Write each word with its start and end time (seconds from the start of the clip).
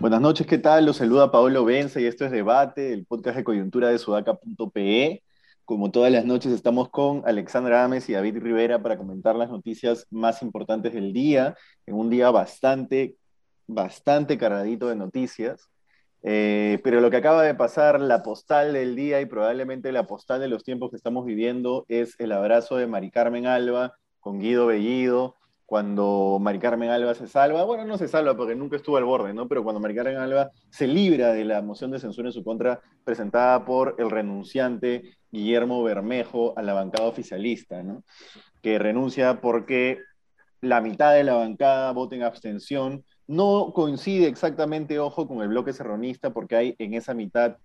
Buenas 0.00 0.20
noches, 0.20 0.46
¿qué 0.46 0.58
tal? 0.58 0.84
Los 0.84 0.98
saluda 0.98 1.30
Paolo 1.30 1.64
Benza 1.64 1.98
y 1.98 2.04
esto 2.04 2.26
es 2.26 2.30
Debate, 2.30 2.92
el 2.92 3.06
podcast 3.06 3.38
de 3.38 3.44
coyuntura 3.44 3.88
de 3.88 3.98
sudaca.pe. 3.98 5.22
Como 5.64 5.90
todas 5.90 6.12
las 6.12 6.26
noches 6.26 6.52
estamos 6.52 6.90
con 6.90 7.22
Alexandra 7.24 7.84
Ames 7.84 8.06
y 8.10 8.12
David 8.12 8.36
Rivera 8.38 8.82
para 8.82 8.98
comentar 8.98 9.34
las 9.34 9.48
noticias 9.48 10.06
más 10.10 10.42
importantes 10.42 10.92
del 10.92 11.14
día, 11.14 11.56
en 11.86 11.94
un 11.94 12.10
día 12.10 12.30
bastante, 12.30 13.16
bastante 13.66 14.36
cargadito 14.36 14.88
de 14.88 14.96
noticias. 14.96 15.70
Eh, 16.26 16.80
pero 16.82 17.02
lo 17.02 17.10
que 17.10 17.18
acaba 17.18 17.42
de 17.42 17.54
pasar, 17.54 18.00
la 18.00 18.22
postal 18.22 18.72
del 18.72 18.96
día 18.96 19.20
y 19.20 19.26
probablemente 19.26 19.92
la 19.92 20.06
postal 20.06 20.40
de 20.40 20.48
los 20.48 20.64
tiempos 20.64 20.90
que 20.90 20.96
estamos 20.96 21.26
viviendo 21.26 21.84
es 21.88 22.18
el 22.18 22.32
abrazo 22.32 22.76
de 22.76 22.86
Mari 22.86 23.10
Carmen 23.10 23.46
Alba 23.46 23.92
con 24.20 24.38
Guido 24.40 24.64
Bellido, 24.66 25.36
cuando 25.66 26.38
Mari 26.40 26.58
Carmen 26.58 26.88
Alba 26.88 27.14
se 27.14 27.26
salva, 27.26 27.64
bueno, 27.64 27.84
no 27.84 27.98
se 27.98 28.08
salva 28.08 28.36
porque 28.36 28.54
nunca 28.54 28.76
estuvo 28.76 28.96
al 28.96 29.04
borde, 29.04 29.34
¿no? 29.34 29.48
Pero 29.48 29.62
cuando 29.62 29.80
Mari 29.80 29.94
Carmen 29.94 30.16
Alba 30.16 30.50
se 30.70 30.86
libra 30.86 31.32
de 31.32 31.44
la 31.44 31.60
moción 31.60 31.90
de 31.90 31.98
censura 31.98 32.28
en 32.28 32.32
su 32.32 32.42
contra 32.42 32.80
presentada 33.04 33.64
por 33.66 33.94
el 33.98 34.10
renunciante 34.10 35.16
Guillermo 35.30 35.82
Bermejo 35.82 36.56
a 36.56 36.62
la 36.62 36.72
bancada 36.72 37.06
oficialista, 37.06 37.82
¿no? 37.82 38.02
Que 38.62 38.78
renuncia 38.78 39.40
porque 39.42 39.98
la 40.60 40.80
mitad 40.80 41.12
de 41.12 41.24
la 41.24 41.34
bancada 41.34 41.92
vota 41.92 42.16
en 42.16 42.22
abstención. 42.22 43.04
No 43.26 43.72
coincide 43.74 44.26
exactamente, 44.26 44.98
ojo, 44.98 45.26
con 45.26 45.40
el 45.42 45.48
bloque 45.48 45.72
serronista, 45.72 46.30
porque 46.30 46.56
hay 46.56 46.76
en 46.78 46.94
esa 46.94 47.14
mitad 47.14 47.56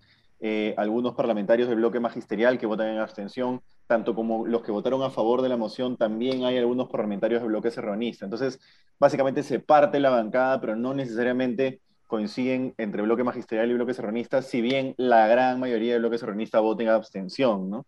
eh, 0.41 0.73
algunos 0.77 1.15
parlamentarios 1.15 1.67
del 1.67 1.79
bloque 1.79 1.99
magisterial 1.99 2.57
que 2.57 2.65
votan 2.65 2.87
en 2.87 2.99
abstención, 2.99 3.61
tanto 3.87 4.15
como 4.15 4.47
los 4.47 4.61
que 4.61 4.71
votaron 4.71 5.03
a 5.03 5.09
favor 5.09 5.41
de 5.41 5.49
la 5.49 5.57
moción, 5.57 5.97
también 5.97 6.45
hay 6.45 6.57
algunos 6.57 6.89
parlamentarios 6.89 7.41
del 7.41 7.49
bloque 7.49 7.71
serranista. 7.71 8.25
Entonces, 8.25 8.59
básicamente 8.99 9.43
se 9.43 9.59
parte 9.59 9.99
la 9.99 10.11
bancada, 10.11 10.61
pero 10.61 10.75
no 10.75 10.93
necesariamente 10.93 11.81
coinciden 12.07 12.73
entre 12.77 13.01
bloque 13.01 13.23
magisterial 13.23 13.69
y 13.69 13.73
bloque 13.75 13.93
serranista, 13.93 14.41
si 14.41 14.61
bien 14.61 14.95
la 14.97 15.27
gran 15.27 15.59
mayoría 15.59 15.93
del 15.93 16.01
bloque 16.01 16.17
serranista 16.17 16.59
vota 16.59 16.83
en 16.83 16.89
abstención. 16.89 17.69
¿no? 17.69 17.85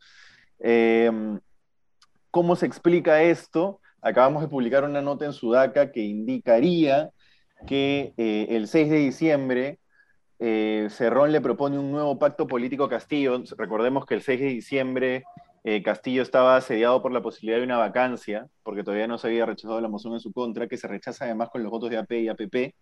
Em, 0.60 1.40
¿Cómo 2.30 2.56
se 2.56 2.66
explica 2.66 3.24
esto? 3.24 3.80
Acabamos 4.02 4.42
de 4.42 4.48
publicar 4.48 4.84
una 4.84 5.02
nota 5.02 5.26
en 5.26 5.34
Sudaca 5.34 5.92
que 5.92 6.02
indicaría 6.02 7.12
que 7.66 8.14
eh, 8.18 8.48
el 8.50 8.68
6 8.68 8.90
de 8.90 8.98
diciembre 8.98 9.80
eh, 10.40 10.88
Cerrón 10.90 11.32
le 11.32 11.40
propone 11.40 11.78
un 11.78 11.92
nuevo 11.92 12.18
pacto 12.18 12.48
político 12.48 12.86
a 12.86 12.90
Castillo. 12.90 13.44
Recordemos 13.58 14.06
que 14.06 14.16
el 14.16 14.24
6 14.24 14.40
de 14.40 14.48
diciembre 14.48 15.24
eh, 15.64 15.84
Castillo 15.84 16.24
estaba 16.24 16.56
asediado 16.56 17.02
por 17.02 17.12
la 17.12 17.22
posibilidad 17.22 17.60
de 17.60 17.66
una 17.66 17.78
vacancia, 17.78 18.48
porque 18.64 18.84
todavía 18.84 19.08
no 19.08 19.20
se 19.20 19.28
había 19.28 19.46
rechazado 19.46 19.80
la 19.80 19.88
moción 19.88 20.14
en 20.14 20.20
su 20.20 20.34
contra, 20.34 20.68
que 20.68 20.78
se 20.78 20.88
rechaza 20.88 21.26
además 21.26 21.50
con 21.52 21.62
los 21.62 21.72
votos 21.72 21.92
de 21.92 21.98
AP 21.98 22.12
y 22.14 22.30
APP. 22.30 22.74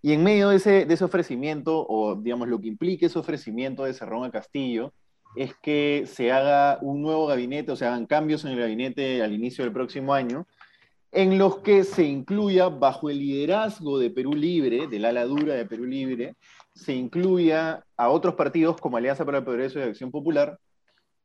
Y 0.00 0.12
en 0.12 0.24
medio 0.24 0.48
de 0.48 0.56
ese, 0.56 0.86
de 0.86 1.04
ofrecimiento, 1.04 1.86
o 1.86 2.14
digamos 2.16 2.48
lo 2.48 2.60
que 2.60 2.68
implica 2.68 3.06
ese 3.06 3.18
ofrecimiento 3.18 3.84
de 3.84 3.92
Cerrón 3.92 4.24
a 4.24 4.30
Castillo, 4.30 4.94
es 5.36 5.54
que 5.62 6.04
se 6.06 6.32
haga 6.32 6.78
un 6.80 7.02
nuevo 7.02 7.26
gabinete, 7.26 7.72
o 7.72 7.76
se 7.76 7.84
hagan 7.86 8.06
cambios 8.06 8.44
en 8.44 8.52
el 8.52 8.60
gabinete 8.60 9.22
al 9.22 9.32
inicio 9.32 9.64
del 9.64 9.72
próximo 9.72 10.14
año, 10.14 10.46
en 11.14 11.38
los 11.38 11.58
que 11.58 11.84
se 11.84 12.04
incluya 12.04 12.68
bajo 12.68 13.08
el 13.08 13.18
liderazgo 13.18 13.98
de 13.98 14.10
Perú 14.10 14.34
Libre, 14.34 14.88
del 14.88 15.04
ala 15.04 15.24
dura 15.24 15.54
de 15.54 15.64
Perú 15.64 15.84
Libre, 15.84 16.34
se 16.74 16.92
incluya 16.92 17.84
a 17.96 18.08
otros 18.10 18.34
partidos 18.34 18.80
como 18.80 18.96
Alianza 18.96 19.24
para 19.24 19.38
el 19.38 19.44
Progreso 19.44 19.78
y 19.78 19.82
Acción 19.82 20.10
Popular 20.10 20.58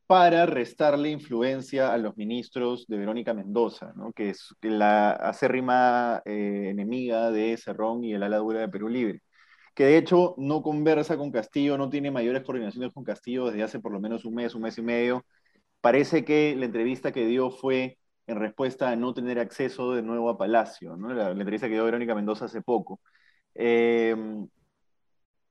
para 0.06 0.45
restarle 0.45 1.10
influencia 1.10 1.92
a 1.92 1.98
los 1.98 2.16
ministros 2.17 2.86
de 2.88 2.98
Verónica 2.98 3.34
Mendoza, 3.34 3.94
que 4.16 4.30
es 4.32 4.56
la 4.62 5.11
acérrima 5.11 6.21
eh, 6.26 6.70
enemiga 6.70 7.32
de 7.32 7.58
Cerrón 7.58 8.04
y 8.04 8.14
el 8.14 8.23
ala 8.23 8.38
dura 8.38 8.60
de 8.61 8.70
Perú 8.70 8.89
Libre, 8.89 9.21
que 9.73 9.86
de 9.86 9.98
hecho 9.98 10.36
no 10.38 10.61
conversa 10.61 11.17
con 11.17 11.32
Castillo, 11.32 11.77
no 11.77 11.89
tiene 11.89 12.11
mayores 12.11 12.44
coordinaciones 12.44 12.94
con 12.94 13.04
Castillo 13.04 13.48
desde 13.48 13.64
hace 13.64 13.80
por 13.80 13.92
lo 13.92 14.00
menos 14.00 14.26
un 14.26 14.36
mes, 14.36 14.54
un 14.56 14.61
mes 14.64 14.77
y 14.77 14.83
medio. 14.83 15.26
Parece 15.82 16.26
que 16.26 16.56
la 16.56 16.66
entrevista 16.66 17.11
que 17.11 17.26
dio 17.26 17.52
fue 17.52 17.98
en 18.32 18.40
respuesta 18.40 18.90
a 18.90 18.95
no 18.95 19.14
tener 19.14 19.40
acceso 19.40 19.94
de 19.94 20.02
nuevo 20.02 20.30
a 20.30 20.38
Palacio, 20.38 20.95
la, 20.95 21.32
entrevista 21.32 21.67
que 21.67 21.73
dio 21.73 21.86
Verónica 21.86 22.16
Mendoza 22.16 22.45
hace 22.45 22.62
poco. 22.62 23.00
Eh, 23.56 24.16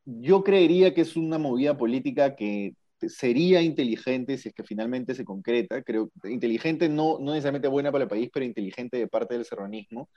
yo 0.05 0.43
creería 0.43 0.95
que 0.95 1.03
es 1.03 1.17
una 1.17 1.39
movida 1.39 1.77
política 1.77 2.35
que 2.35 2.75
sería 3.07 3.61
inteligente 3.63 4.39
si 4.39 4.49
es 4.49 4.55
que 4.55 4.65
finalmente 4.65 5.15
se 5.15 5.25
concreta. 5.25 5.83
Creo 5.83 6.11
inteligente 6.25 6.89
no, 6.89 7.19
no 7.19 7.33
necesariamente 7.33 7.69
buena 7.69 7.93
para 7.93 8.05
el 8.05 8.11
país, 8.11 8.31
pero 8.33 8.47
inteligente 8.47 8.97
de 8.97 9.09
parte 9.09 9.35
del 9.35 9.45
serranismo, 9.45 10.09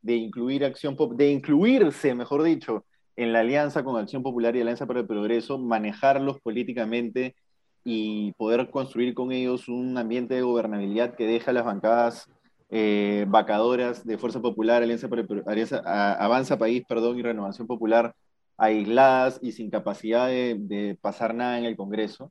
de 0.00 0.16
incluir 0.16 0.64
acción 0.64 0.96
de 1.16 1.30
incluirse, 1.30 2.14
mejor 2.14 2.42
dicho, 2.42 2.86
en 3.16 3.32
la 3.32 3.40
alianza 3.40 3.84
con 3.84 4.00
Acción 4.00 4.22
Popular 4.22 4.56
y 4.56 4.60
Alianza 4.60 4.86
para 4.86 5.00
el 5.00 5.06
Progreso, 5.06 5.58
manejarlos 5.58 6.40
políticamente 6.40 7.36
y 7.84 8.32
poder 8.32 8.70
construir 8.70 9.14
con 9.14 9.32
ellos 9.32 9.68
un 9.68 9.96
ambiente 9.98 10.34
de 10.34 10.42
gobernabilidad 10.42 11.14
que 11.14 11.26
deja 11.26 11.50
a 11.50 11.54
las 11.54 11.64
bancadas 11.64 12.28
eh, 12.70 13.26
vacadoras 13.28 14.06
de 14.06 14.18
Fuerza 14.18 14.40
Popular, 14.40 14.82
Alianza 14.82 15.08
para 15.08 15.24
Avanza 16.18 16.58
País, 16.58 16.84
perdón, 16.88 17.18
y 17.18 17.22
Renovación 17.22 17.66
Popular 17.66 18.14
aisladas 18.56 19.40
y 19.42 19.52
sin 19.52 19.70
capacidad 19.70 20.28
de, 20.28 20.96
pasar 21.00 21.34
nada 21.34 21.58
en 21.58 21.64
el 21.64 21.76
Congreso. 21.76 22.30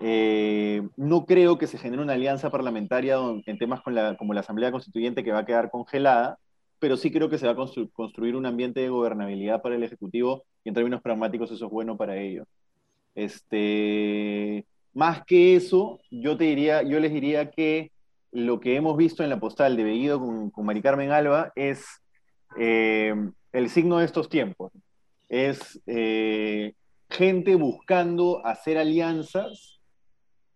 Eh, 0.00 0.82
no 0.96 1.26
creo 1.26 1.58
que 1.58 1.66
se 1.66 1.78
genere 1.78 2.02
una 2.02 2.14
alianza 2.14 2.50
parlamentaria 2.50 3.16
en 3.46 3.58
temas 3.58 3.82
con 3.82 3.94
la, 3.94 4.16
como 4.16 4.32
la 4.32 4.40
Asamblea 4.40 4.70
Constituyente 4.70 5.24
que 5.24 5.32
va 5.32 5.40
a 5.40 5.46
quedar 5.46 5.70
congelada, 5.70 6.38
pero 6.78 6.96
sí 6.96 7.10
creo 7.10 7.28
que 7.28 7.38
se 7.38 7.46
va 7.46 7.52
a 7.52 7.90
construir 7.92 8.36
un 8.36 8.46
ambiente 8.46 8.80
de 8.80 8.88
gobernabilidad 8.88 9.60
para 9.60 9.74
el 9.74 9.82
Ejecutivo 9.82 10.44
y 10.64 10.70
en 10.70 10.74
términos 10.74 11.02
pragmáticos 11.02 11.50
eso 11.50 11.66
es 11.66 11.70
bueno 11.70 11.96
para 11.96 12.16
ellos. 12.16 12.46
Este, 13.14 14.64
más 14.98 15.24
que 15.24 15.54
eso, 15.54 16.00
yo, 16.10 16.36
te 16.36 16.42
diría, 16.44 16.82
yo 16.82 16.98
les 16.98 17.12
diría 17.12 17.52
que 17.52 17.92
lo 18.32 18.58
que 18.58 18.74
hemos 18.74 18.96
visto 18.96 19.22
en 19.22 19.30
la 19.30 19.38
postal 19.38 19.76
de 19.76 19.84
Bellido 19.84 20.18
con, 20.18 20.50
con 20.50 20.66
Mari 20.66 20.82
Carmen 20.82 21.12
Alba 21.12 21.52
es 21.54 21.86
eh, 22.58 23.14
el 23.52 23.70
signo 23.70 23.98
de 23.98 24.06
estos 24.06 24.28
tiempos 24.28 24.72
es 25.28 25.80
eh, 25.86 26.74
gente 27.08 27.54
buscando 27.54 28.44
hacer 28.44 28.76
alianzas 28.76 29.80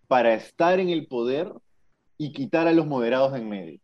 para 0.08 0.34
estar 0.34 0.80
en 0.80 0.88
el 0.88 1.06
poder 1.06 1.52
y 2.18 2.32
quitar 2.32 2.66
a 2.66 2.72
los 2.72 2.86
moderados 2.86 3.32
de 3.32 3.38
en 3.38 3.48
medio. 3.48 3.80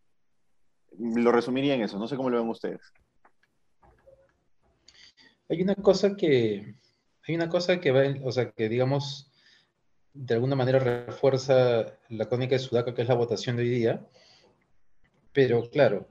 Lo 0.99 1.31
resumiría 1.31 1.75
en 1.75 1.83
eso, 1.83 2.01
no 2.01 2.09
sé 2.09 2.17
cómo 2.17 2.31
lo 2.31 2.39
ven 2.39 2.49
ustedes. 2.49 2.81
Hay 5.49 5.63
una 5.63 5.77
cosa 5.77 6.17
que, 6.17 6.75
hay 7.27 7.35
una 7.37 7.49
cosa 7.49 7.81
que 7.81 7.93
va, 7.93 8.03
o 8.27 8.33
sea, 8.33 8.51
que 8.51 8.69
digamos, 8.69 9.28
de 10.19 10.35
alguna 10.35 10.57
manera 10.57 10.81
refuerza 10.81 11.87
la 12.09 12.27
crónica 12.27 12.57
de 12.57 12.59
Sudaca, 12.59 12.93
que 12.93 13.03
es 13.03 13.09
la 13.09 13.15
votación 13.15 13.57
de 13.57 13.63
hoy 13.63 13.69
día, 13.69 14.05
pero 15.33 15.71
claro, 15.71 16.09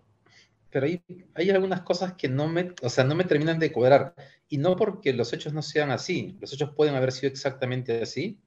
pero 0.69 0.85
hay, 0.85 1.03
hay 1.33 1.49
algunas 1.49 1.81
cosas 1.81 2.13
que 2.13 2.29
no 2.29 2.47
me, 2.47 2.73
o 2.81 2.89
sea, 2.89 3.03
no 3.03 3.15
me 3.15 3.25
terminan 3.25 3.59
de 3.59 3.71
cuadrar. 3.71 4.15
Y 4.47 4.59
no 4.59 4.77
porque 4.77 5.11
los 5.11 5.33
hechos 5.33 5.53
no 5.53 5.61
sean 5.61 5.91
así, 5.91 6.37
los 6.39 6.53
hechos 6.53 6.73
pueden 6.73 6.95
haber 6.95 7.11
sido 7.11 7.29
exactamente 7.29 8.01
así, 8.01 8.39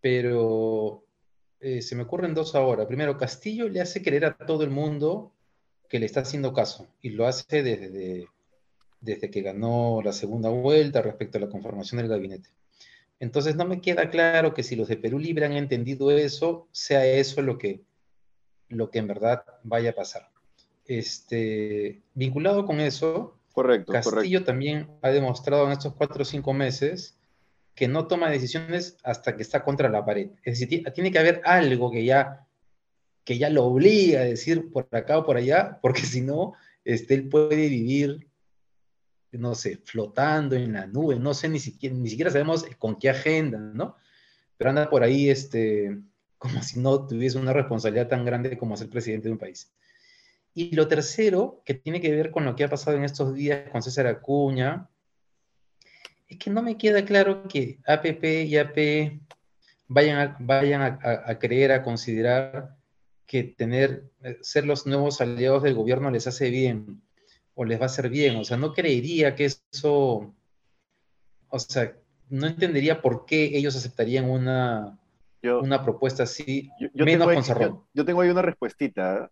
pero 0.00 1.04
eh, 1.58 1.82
se 1.82 1.96
me 1.96 2.04
ocurren 2.04 2.34
dos 2.34 2.54
ahora. 2.54 2.86
Primero, 2.86 3.18
Castillo 3.18 3.68
le 3.68 3.80
hace 3.80 4.00
creer 4.00 4.26
a 4.26 4.36
todo 4.36 4.62
el 4.62 4.70
mundo 4.70 5.32
que 5.88 5.98
le 5.98 6.06
está 6.06 6.20
haciendo 6.20 6.52
caso, 6.52 6.86
y 7.02 7.10
lo 7.10 7.26
hace 7.26 7.64
desde, 7.64 8.28
desde 9.00 9.30
que 9.30 9.42
ganó 9.42 10.02
la 10.04 10.12
segunda 10.12 10.50
vuelta 10.50 11.02
respecto 11.02 11.38
a 11.38 11.40
la 11.40 11.48
conformación 11.48 11.98
del 11.98 12.08
gabinete. 12.08 12.50
Entonces 13.20 13.56
no 13.56 13.64
me 13.64 13.80
queda 13.80 14.10
claro 14.10 14.54
que 14.54 14.62
si 14.62 14.76
los 14.76 14.88
de 14.88 14.96
Perú 14.96 15.18
Libre 15.18 15.46
han 15.46 15.52
entendido 15.52 16.10
eso, 16.10 16.68
sea 16.72 17.06
eso 17.06 17.42
lo 17.42 17.58
que, 17.58 17.82
lo 18.68 18.90
que 18.90 18.98
en 18.98 19.06
verdad 19.06 19.44
vaya 19.62 19.90
a 19.90 19.94
pasar. 19.94 20.28
Este, 20.86 22.02
vinculado 22.14 22.66
con 22.66 22.80
eso, 22.80 23.38
correcto, 23.52 23.92
Castillo 23.92 24.44
también 24.44 24.88
ha 25.00 25.10
demostrado 25.10 25.66
en 25.66 25.72
estos 25.72 25.94
cuatro 25.94 26.22
o 26.22 26.24
cinco 26.26 26.52
meses 26.52 27.16
que 27.74 27.88
no 27.88 28.06
toma 28.06 28.30
decisiones 28.30 28.96
hasta 29.02 29.36
que 29.36 29.42
está 29.42 29.64
contra 29.64 29.88
la 29.88 30.04
pared. 30.04 30.30
Es 30.44 30.60
decir, 30.60 30.84
tiene 30.94 31.10
que 31.10 31.18
haber 31.18 31.40
algo 31.44 31.90
que 31.90 32.04
ya, 32.04 32.46
que 33.24 33.38
ya 33.38 33.50
lo 33.50 33.64
obliga 33.64 34.20
a 34.20 34.24
decir 34.24 34.70
por 34.70 34.88
acá 34.92 35.18
o 35.18 35.26
por 35.26 35.36
allá, 35.36 35.78
porque 35.82 36.02
si 36.02 36.20
no, 36.20 36.54
este, 36.84 37.14
él 37.14 37.28
puede 37.28 37.68
vivir, 37.68 38.28
no 39.38 39.54
sé, 39.54 39.78
flotando 39.84 40.56
en 40.56 40.72
la 40.72 40.86
nube, 40.86 41.18
no 41.18 41.34
sé, 41.34 41.48
ni 41.48 41.60
siquiera, 41.60 41.94
ni 41.94 42.08
siquiera 42.08 42.30
sabemos 42.30 42.64
con 42.78 42.98
qué 42.98 43.10
agenda, 43.10 43.58
¿no? 43.58 43.96
Pero 44.56 44.70
anda 44.70 44.88
por 44.88 45.02
ahí, 45.02 45.30
este, 45.30 45.98
como 46.38 46.62
si 46.62 46.80
no 46.80 47.06
tuviese 47.06 47.38
una 47.38 47.52
responsabilidad 47.52 48.08
tan 48.08 48.24
grande 48.24 48.56
como 48.58 48.76
ser 48.76 48.88
presidente 48.88 49.28
de 49.28 49.32
un 49.32 49.38
país. 49.38 49.72
Y 50.54 50.74
lo 50.76 50.86
tercero, 50.86 51.62
que 51.64 51.74
tiene 51.74 52.00
que 52.00 52.14
ver 52.14 52.30
con 52.30 52.44
lo 52.44 52.54
que 52.54 52.64
ha 52.64 52.68
pasado 52.68 52.96
en 52.96 53.04
estos 53.04 53.34
días 53.34 53.68
con 53.70 53.82
César 53.82 54.06
Acuña, 54.06 54.88
es 56.28 56.38
que 56.38 56.50
no 56.50 56.62
me 56.62 56.76
queda 56.76 57.04
claro 57.04 57.48
que 57.48 57.80
APP 57.86 58.24
y 58.46 58.56
AP 58.56 59.20
vayan 59.88 60.18
a, 60.18 60.36
vayan 60.38 60.82
a, 60.82 61.38
creer, 61.38 61.72
a 61.72 61.82
considerar 61.82 62.76
que 63.26 63.42
tener, 63.42 64.10
eh, 64.22 64.38
ser 64.42 64.66
los 64.66 64.86
nuevos 64.86 65.20
aliados 65.20 65.62
del 65.62 65.74
gobierno 65.74 66.10
les 66.10 66.26
hace 66.26 66.50
bien 66.50 67.02
o 67.54 67.64
les 67.64 67.78
va 67.78 67.84
a 67.84 67.86
hacer 67.86 68.08
bien. 68.08 68.36
O 68.36 68.44
sea, 68.44 68.56
no 68.56 68.72
creería 68.72 69.34
que 69.34 69.46
eso, 69.46 70.32
o 71.48 71.58
sea, 71.58 71.96
no 72.28 72.46
entendería 72.46 73.00
por 73.00 73.26
qué 73.26 73.56
ellos 73.56 73.76
aceptarían 73.76 74.28
una, 74.28 74.98
una 75.42 75.82
propuesta 75.82 76.24
así, 76.24 76.70
menos 76.94 77.26
con 77.26 77.60
yo, 77.60 77.86
yo, 77.92 78.04
tengo 78.04 78.20
ahí 78.20 78.30
una 78.30 78.42
respuestita. 78.42 79.30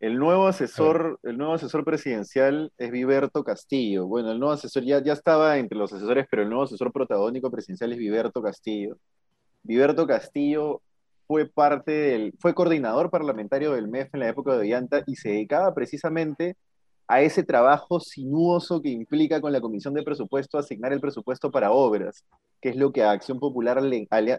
El 0.00 0.16
nuevo 0.16 0.46
asesor, 0.46 1.18
el 1.24 1.36
nuevo 1.36 1.54
asesor 1.54 1.84
presidencial 1.84 2.72
es 2.78 2.90
Viverto 2.92 3.42
Castillo. 3.42 4.06
Bueno, 4.06 4.30
el 4.30 4.38
nuevo 4.38 4.52
asesor 4.52 4.84
ya, 4.84 5.02
ya 5.02 5.12
estaba 5.12 5.58
entre 5.58 5.76
los 5.76 5.92
asesores, 5.92 6.26
pero 6.30 6.42
el 6.42 6.48
nuevo 6.48 6.64
asesor 6.64 6.92
protagónico 6.92 7.50
presidencial 7.50 7.92
es 7.92 7.98
Viverto 7.98 8.40
Castillo. 8.40 8.96
Viverto 9.64 10.06
Castillo 10.06 10.82
fue 11.26 11.46
parte 11.46 11.90
del, 11.90 12.34
fue 12.38 12.54
coordinador 12.54 13.10
parlamentario 13.10 13.72
del 13.72 13.88
MEF 13.88 14.14
en 14.14 14.20
la 14.20 14.28
época 14.28 14.52
de 14.52 14.60
Ollanta 14.60 15.02
y 15.06 15.16
se 15.16 15.30
dedicaba 15.30 15.74
precisamente 15.74 16.56
a 17.08 17.22
ese 17.22 17.42
trabajo 17.42 18.00
sinuoso 18.00 18.82
que 18.82 18.90
implica 18.90 19.40
con 19.40 19.52
la 19.52 19.60
Comisión 19.60 19.94
de 19.94 20.02
Presupuesto 20.02 20.58
asignar 20.58 20.92
el 20.92 21.00
presupuesto 21.00 21.50
para 21.50 21.72
obras, 21.72 22.24
que 22.60 22.68
es 22.68 22.76
lo 22.76 22.92
que 22.92 23.02
a 23.02 23.10
Acción 23.10 23.40
Popular, 23.40 23.78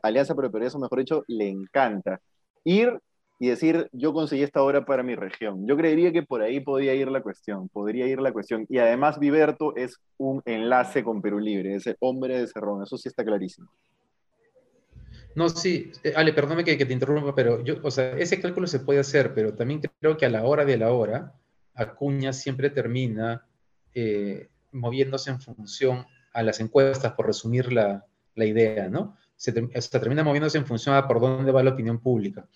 Alianza 0.03 0.35
por 0.35 0.45
el 0.45 0.51
mejor 0.51 0.99
dicho, 0.99 1.23
le 1.27 1.49
encanta. 1.49 2.21
Ir 2.63 2.99
y 3.39 3.47
decir, 3.47 3.89
yo 3.93 4.13
conseguí 4.13 4.43
esta 4.43 4.61
obra 4.61 4.85
para 4.85 5.01
mi 5.01 5.15
región. 5.15 5.65
Yo 5.65 5.77
creería 5.77 6.11
que 6.11 6.23
por 6.23 6.41
ahí 6.41 6.59
podría 6.59 6.93
ir 6.93 7.09
la 7.09 7.21
cuestión, 7.21 7.69
podría 7.69 8.05
ir 8.05 8.19
la 8.19 8.33
cuestión. 8.33 8.65
Y 8.69 8.77
además 8.77 9.17
Viverto 9.17 9.75
es 9.75 9.97
un 10.17 10.41
enlace 10.45 11.03
con 11.03 11.21
Perú 11.21 11.39
Libre, 11.39 11.75
es 11.75 11.87
el 11.87 11.95
hombre 12.01 12.39
de 12.39 12.47
Cerrón, 12.47 12.83
eso 12.83 12.97
sí 12.97 13.07
está 13.07 13.23
clarísimo. 13.23 13.69
No, 15.35 15.47
sí, 15.47 15.91
eh, 16.03 16.13
Ale, 16.15 16.33
perdóname 16.33 16.65
que, 16.65 16.85
te 16.85 16.93
interrumpa, 16.93 17.33
pero 17.33 17.63
yo, 17.63 17.75
o 17.81 17.89
sea, 17.89 18.11
ese 18.17 18.41
cálculo 18.41 18.67
se 18.67 18.81
puede 18.81 18.99
hacer, 18.99 19.33
pero 19.33 19.53
también 19.53 19.81
creo 19.99 20.17
que 20.17 20.25
a 20.25 20.29
la 20.29 20.43
hora 20.43 20.65
de 20.65 20.77
la 20.77 20.91
hora, 20.91 21.33
Acuña 21.79 22.33
siempre 22.33 22.69
termina 22.69 23.45
eh, 23.93 24.49
moviéndose 24.71 25.31
en 25.31 25.41
función 25.41 26.05
a 26.33 26.43
las 26.43 26.59
encuestas, 26.59 27.13
por 27.13 27.25
resumir 27.25 27.71
la, 27.71 28.05
idea, 28.35 28.87
¿no? 28.87 29.17
Se, 29.35 29.51
termina 29.51 30.23
moviéndose 30.23 30.57
en 30.57 30.65
función 30.65 30.95
a 30.95 31.07
por 31.07 31.19
dónde 31.19 31.51
va 31.51 31.63
la 31.63 31.71
opinión 31.71 31.99
pública. 31.99 32.47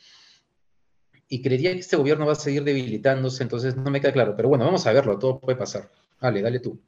Y 1.27 1.41
creería 1.41 1.73
que 1.73 1.79
este 1.79 1.97
gobierno 1.97 2.25
va 2.25 2.33
a 2.33 2.35
seguir 2.35 2.63
debilitándose, 2.63 3.43
entonces 3.43 3.75
no 3.75 3.89
me 3.89 3.99
queda 3.99 4.13
claro. 4.13 4.35
Pero 4.35 4.49
bueno, 4.49 4.65
vamos 4.65 4.85
a 4.85 4.93
verlo, 4.93 5.17
todo 5.17 5.39
puede 5.39 5.57
pasar. 5.57 5.89
Ale, 6.19 6.41
dale 6.41 6.59
tú. 6.59 6.79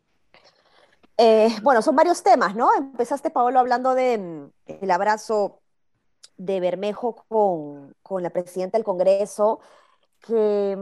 Eh, 1.17 1.49
bueno, 1.63 1.81
son 1.81 1.95
varios 1.95 2.21
temas, 2.21 2.55
¿no? 2.55 2.69
Empezaste, 2.77 3.29
Paolo, 3.29 3.59
hablando 3.59 3.95
del 3.95 4.21
mm, 4.21 4.51
el 4.67 4.91
abrazo 4.91 5.59
de 6.37 6.59
Bermejo 6.59 7.15
con, 7.27 7.95
con 8.03 8.21
la 8.21 8.29
presidenta 8.29 8.77
del 8.77 8.85
Congreso, 8.85 9.59
que 10.25 10.73
eh, 10.73 10.77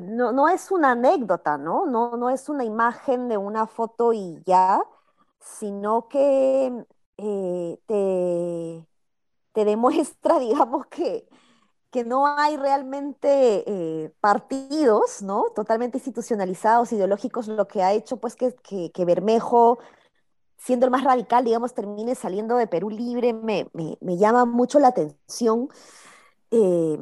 no, 0.00 0.32
no, 0.32 0.48
es 0.48 0.70
una 0.70 0.92
anécdota, 0.92 1.58
¿no? 1.58 1.86
¿no? 1.86 2.16
No 2.16 2.30
es 2.30 2.48
una 2.48 2.64
imagen 2.64 3.28
de 3.28 3.36
una 3.36 3.66
foto 3.66 4.12
y 4.12 4.42
ya, 4.46 4.80
sino 5.40 6.08
que 6.08 6.86
eh, 7.18 7.78
te, 7.86 8.86
te, 9.52 9.64
demuestra, 9.64 10.38
digamos, 10.40 10.86
que, 10.86 11.28
que 11.90 12.04
no 12.04 12.26
hay 12.26 12.56
realmente 12.56 13.64
eh, 13.66 14.12
partidos, 14.20 15.22
¿no? 15.22 15.46
Totalmente 15.54 15.98
institucionalizados, 15.98 16.92
ideológicos, 16.92 17.48
lo 17.48 17.68
que 17.68 17.82
ha 17.82 17.92
hecho, 17.92 18.18
pues, 18.18 18.36
que, 18.36 18.54
que, 18.92 19.04
Bermejo 19.04 19.78
siendo 20.58 20.86
el 20.86 20.92
más 20.92 21.04
radical, 21.04 21.44
digamos, 21.44 21.74
termine 21.74 22.14
saliendo 22.14 22.56
de 22.56 22.66
Perú 22.66 22.90
libre, 22.90 23.32
me, 23.32 23.68
me, 23.72 24.16
llama 24.18 24.44
mucho 24.44 24.80
la 24.80 24.88
atención 24.88 25.68
eh, 26.50 26.98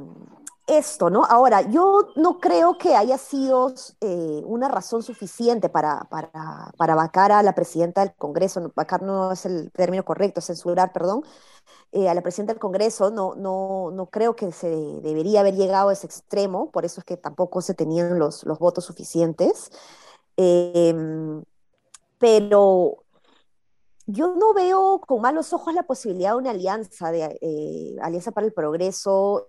esto, 0.66 1.10
¿no? 1.10 1.24
Ahora, 1.24 1.62
yo 1.62 2.08
no 2.16 2.38
creo 2.40 2.76
que 2.78 2.96
haya 2.96 3.18
sido 3.18 3.72
eh, 4.00 4.42
una 4.44 4.68
razón 4.68 5.02
suficiente 5.02 5.68
para, 5.68 6.04
para, 6.10 6.72
para, 6.76 6.94
vacar 6.94 7.30
a 7.32 7.42
la 7.42 7.54
presidenta 7.54 8.00
del 8.00 8.14
Congreso, 8.14 8.72
vacar 8.74 9.02
no 9.02 9.32
es 9.32 9.46
el 9.46 9.70
término 9.72 10.04
correcto, 10.04 10.40
censurar, 10.40 10.92
perdón, 10.92 11.22
eh, 11.92 12.08
a 12.08 12.14
la 12.14 12.22
presidenta 12.22 12.52
del 12.52 12.60
Congreso, 12.60 13.10
no, 13.10 13.34
no, 13.36 13.90
no 13.92 14.06
creo 14.06 14.34
que 14.36 14.50
se 14.52 14.68
debería 14.68 15.40
haber 15.40 15.54
llegado 15.54 15.90
a 15.90 15.92
ese 15.92 16.06
extremo, 16.06 16.70
por 16.70 16.84
eso 16.84 17.00
es 17.00 17.04
que 17.04 17.16
tampoco 17.16 17.60
se 17.62 17.74
tenían 17.74 18.18
los, 18.18 18.44
los 18.44 18.58
votos 18.58 18.84
suficientes. 18.84 19.70
Em, 20.36 21.42
pero 22.18 23.04
yo 24.06 24.34
no 24.36 24.54
veo 24.54 25.00
con 25.06 25.20
malos 25.20 25.52
ojos 25.52 25.74
la 25.74 25.84
posibilidad 25.84 26.32
de 26.32 26.36
una 26.36 26.50
alianza, 26.50 27.10
de 27.10 27.38
eh, 27.40 27.96
Alianza 28.02 28.32
para 28.32 28.46
el 28.46 28.52
Progreso 28.52 29.46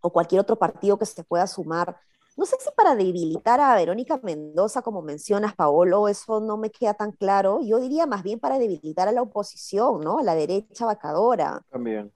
o 0.00 0.10
cualquier 0.10 0.40
otro 0.40 0.56
partido 0.56 0.98
que 0.98 1.06
se 1.06 1.24
pueda 1.24 1.46
sumar. 1.46 1.96
No 2.36 2.46
sé 2.46 2.56
si 2.58 2.70
para 2.76 2.94
debilitar 2.94 3.60
a 3.60 3.74
Verónica 3.74 4.18
Mendoza, 4.22 4.82
como 4.82 5.02
mencionas, 5.02 5.54
Paolo, 5.54 6.08
eso 6.08 6.40
no 6.40 6.56
me 6.56 6.70
queda 6.70 6.94
tan 6.94 7.12
claro. 7.12 7.60
Yo 7.62 7.78
diría 7.80 8.06
más 8.06 8.22
bien 8.22 8.38
para 8.38 8.58
debilitar 8.58 9.08
a 9.08 9.12
la 9.12 9.22
oposición, 9.22 10.00
¿no? 10.00 10.18
A 10.18 10.22
la 10.22 10.34
derecha 10.34 10.86
vacadora. 10.86 11.62
También. 11.70 12.10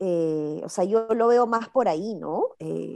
Eh, 0.00 0.60
o 0.64 0.68
sea, 0.68 0.82
yo 0.82 1.06
lo 1.14 1.28
veo 1.28 1.46
más 1.46 1.68
por 1.68 1.86
ahí, 1.86 2.16
¿no? 2.16 2.48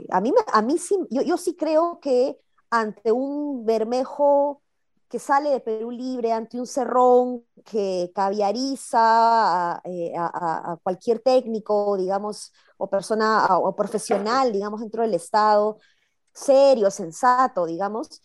a, 0.09 0.19
mí, 0.19 0.33
a 0.51 0.61
mí 0.61 0.77
sí, 0.77 0.97
yo, 1.09 1.21
yo 1.21 1.37
sí 1.37 1.55
creo 1.55 1.99
que 2.01 2.37
ante 2.69 3.13
un 3.13 3.65
Bermejo 3.65 4.61
que 5.09 5.19
sale 5.19 5.49
de 5.49 5.59
Perú 5.59 5.91
Libre 5.91 6.33
ante 6.33 6.59
un 6.59 6.67
cerrón 6.67 7.43
que 7.63 8.11
caviariza 8.13 9.81
eh, 9.85 10.13
a, 10.17 10.77
cualquier 10.83 11.19
técnico, 11.19 11.97
digamos, 11.97 12.51
o 12.77 12.89
persona 12.89 13.57
o 13.57 13.75
profesional, 13.75 14.51
digamos, 14.51 14.81
dentro 14.81 15.03
del 15.03 15.13
Estado, 15.13 15.79
serio, 16.33 16.91
sensato, 16.91 17.65
digamos, 17.65 18.21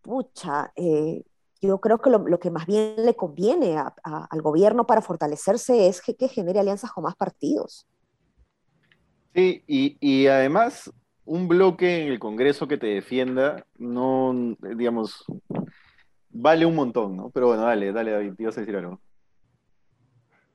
pucha, 0.00 0.72
eh, 0.76 1.22
yo 1.60 1.80
creo 1.80 1.98
que 1.98 2.10
lo, 2.10 2.38
que 2.38 2.50
más 2.50 2.66
bien 2.66 2.94
le 2.98 3.14
conviene 3.14 3.76
al 3.78 4.42
gobierno 4.42 4.86
para 4.86 5.00
fortalecerse 5.00 5.88
es 5.88 6.02
que, 6.02 6.28
genere 6.28 6.60
alianzas 6.60 6.92
con 6.92 7.04
más 7.04 7.16
partidos. 7.16 7.86
Sí, 9.34 9.64
y 9.66 10.26
además 10.26 10.90
un 11.24 11.48
bloque 11.48 12.02
en 12.02 12.12
el 12.12 12.18
Congreso 12.18 12.68
que 12.68 12.76
te 12.76 12.86
defienda, 12.86 13.66
no, 13.78 14.56
digamos, 14.76 15.24
vale 16.34 16.66
un 16.66 16.74
montón, 16.74 17.16
¿no? 17.16 17.30
Pero 17.30 17.46
bueno, 17.48 17.62
dale, 17.62 17.92
dale, 17.92 18.10
David, 18.10 18.34
te 18.36 18.42
ibas 18.42 18.56
a 18.58 18.60
decir 18.60 18.76
algo. 18.76 19.00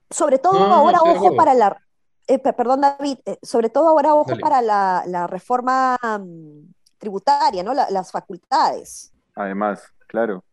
Sobre 0.09 0.37
todo 0.37 0.59
ahora, 0.59 0.99
ojo 1.01 1.35
para 1.35 1.53
la. 1.53 1.81
Eh, 2.27 2.37
perdón, 2.37 2.81
David, 2.81 3.17
eh, 3.25 3.39
sobre 3.41 3.69
todo 3.69 3.87
ahora, 3.87 4.13
ojo 4.13 4.37
para 4.39 4.61
la, 4.61 5.27
reforma 5.27 5.97
mm, 6.03 6.73
tributaria, 6.97 7.63
¿no? 7.63 7.73
las 7.73 8.11
facultades. 8.11 9.11
Además, 9.33 9.83
claro. 10.07 10.43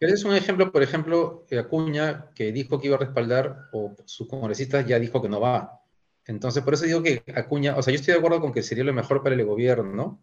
Es 0.00 0.24
un 0.24 0.34
ejemplo, 0.34 0.72
por 0.72 0.82
ejemplo, 0.82 1.46
Acuña, 1.56 2.30
que 2.34 2.50
dijo 2.50 2.80
que 2.80 2.88
iba 2.88 2.96
a 2.96 3.00
respaldar, 3.00 3.68
o 3.72 3.94
sus 4.04 4.26
congresistas 4.26 4.84
ya 4.84 4.98
dijo 4.98 5.22
que 5.22 5.28
no 5.28 5.40
va. 5.40 5.80
Entonces, 6.24 6.64
por 6.64 6.74
eso 6.74 6.86
digo 6.86 7.02
que 7.02 7.22
Acuña, 7.36 7.76
o 7.76 7.82
sea, 7.82 7.92
yo 7.92 8.00
estoy 8.00 8.14
de 8.14 8.18
acuerdo 8.18 8.40
con 8.40 8.52
que 8.52 8.62
sería 8.64 8.82
lo 8.82 8.92
mejor 8.92 9.22
para 9.22 9.36
el 9.36 9.44
gobierno, 9.44 10.20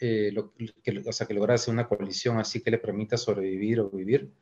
Eh, 0.00 0.34
o 0.36 1.12
sea, 1.12 1.26
que 1.26 1.34
lograse 1.34 1.70
una 1.70 1.86
coalición 1.86 2.38
así 2.38 2.62
que 2.62 2.70
le 2.70 2.78
permita 2.78 3.16
sobrevivir 3.18 3.80
o 3.80 3.90
vivir, 3.90 4.32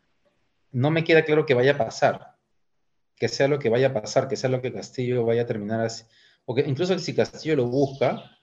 no 0.71 0.91
me 0.91 1.03
queda 1.03 1.25
claro 1.25 1.45
que 1.47 1.55
vaya 1.55 1.73
a 1.73 1.79
pasar, 1.79 2.37
que 3.17 3.29
sea 3.29 3.49
lo 3.49 3.59
que 3.59 3.69
vaya 3.69 3.89
a 3.89 3.93
pasar, 3.93 4.29
que 4.29 4.37
sea 4.37 4.51
lo 4.51 4.63
que 4.63 4.73
Castillo 4.73 5.25
vaya 5.25 5.43
a 5.43 5.47
terminar 5.47 5.81
así, 5.81 6.05
o 6.45 6.55
que 6.55 6.63
incluso 6.63 6.97
si 6.99 7.15
Castillo 7.15 7.57
lo 7.57 7.67
busca, 7.67 8.39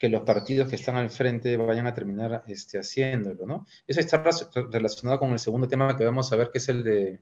que 0.00 0.08
los 0.08 0.22
partidos 0.22 0.68
que 0.68 0.76
están 0.76 0.96
al 0.96 1.10
frente 1.10 1.56
vayan 1.56 1.86
a 1.86 1.94
terminar 1.94 2.44
este, 2.46 2.78
haciéndolo, 2.78 3.46
¿no? 3.46 3.66
Eso 3.86 4.00
está 4.00 4.22
relacionado 4.70 5.18
con 5.18 5.30
el 5.32 5.38
segundo 5.38 5.66
tema 5.66 5.96
que 5.96 6.04
vamos 6.04 6.32
a 6.32 6.36
ver, 6.36 6.50
que 6.50 6.58
es 6.58 6.68
el 6.68 6.84
de 6.84 7.20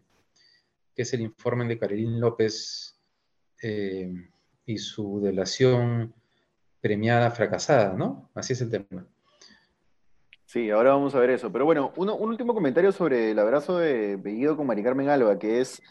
que 0.94 1.02
es 1.02 1.12
el 1.12 1.20
informe 1.20 1.66
de 1.66 1.78
Carilín 1.78 2.18
López 2.18 2.98
eh, 3.62 4.10
y 4.64 4.78
su 4.78 5.20
delación 5.20 6.14
premiada 6.80 7.30
fracasada, 7.30 7.92
¿no? 7.92 8.30
Así 8.34 8.54
es 8.54 8.62
el 8.62 8.70
tema. 8.70 9.06
Sí, 10.46 10.70
ahora 10.70 10.90
vamos 10.90 11.14
a 11.14 11.18
ver 11.18 11.30
eso. 11.30 11.52
Pero 11.52 11.64
bueno, 11.64 11.92
un 11.96 12.08
último 12.08 12.54
comentario 12.54 12.92
sobre 12.92 13.32
el 13.32 13.38
abrazo 13.38 13.78
de 13.78 14.16
Bellido 14.16 14.56
con 14.56 14.66
Mari 14.66 14.82
Carmen 14.82 15.08
Alba, 15.08 15.38
que 15.38 15.60
es, 15.60 15.82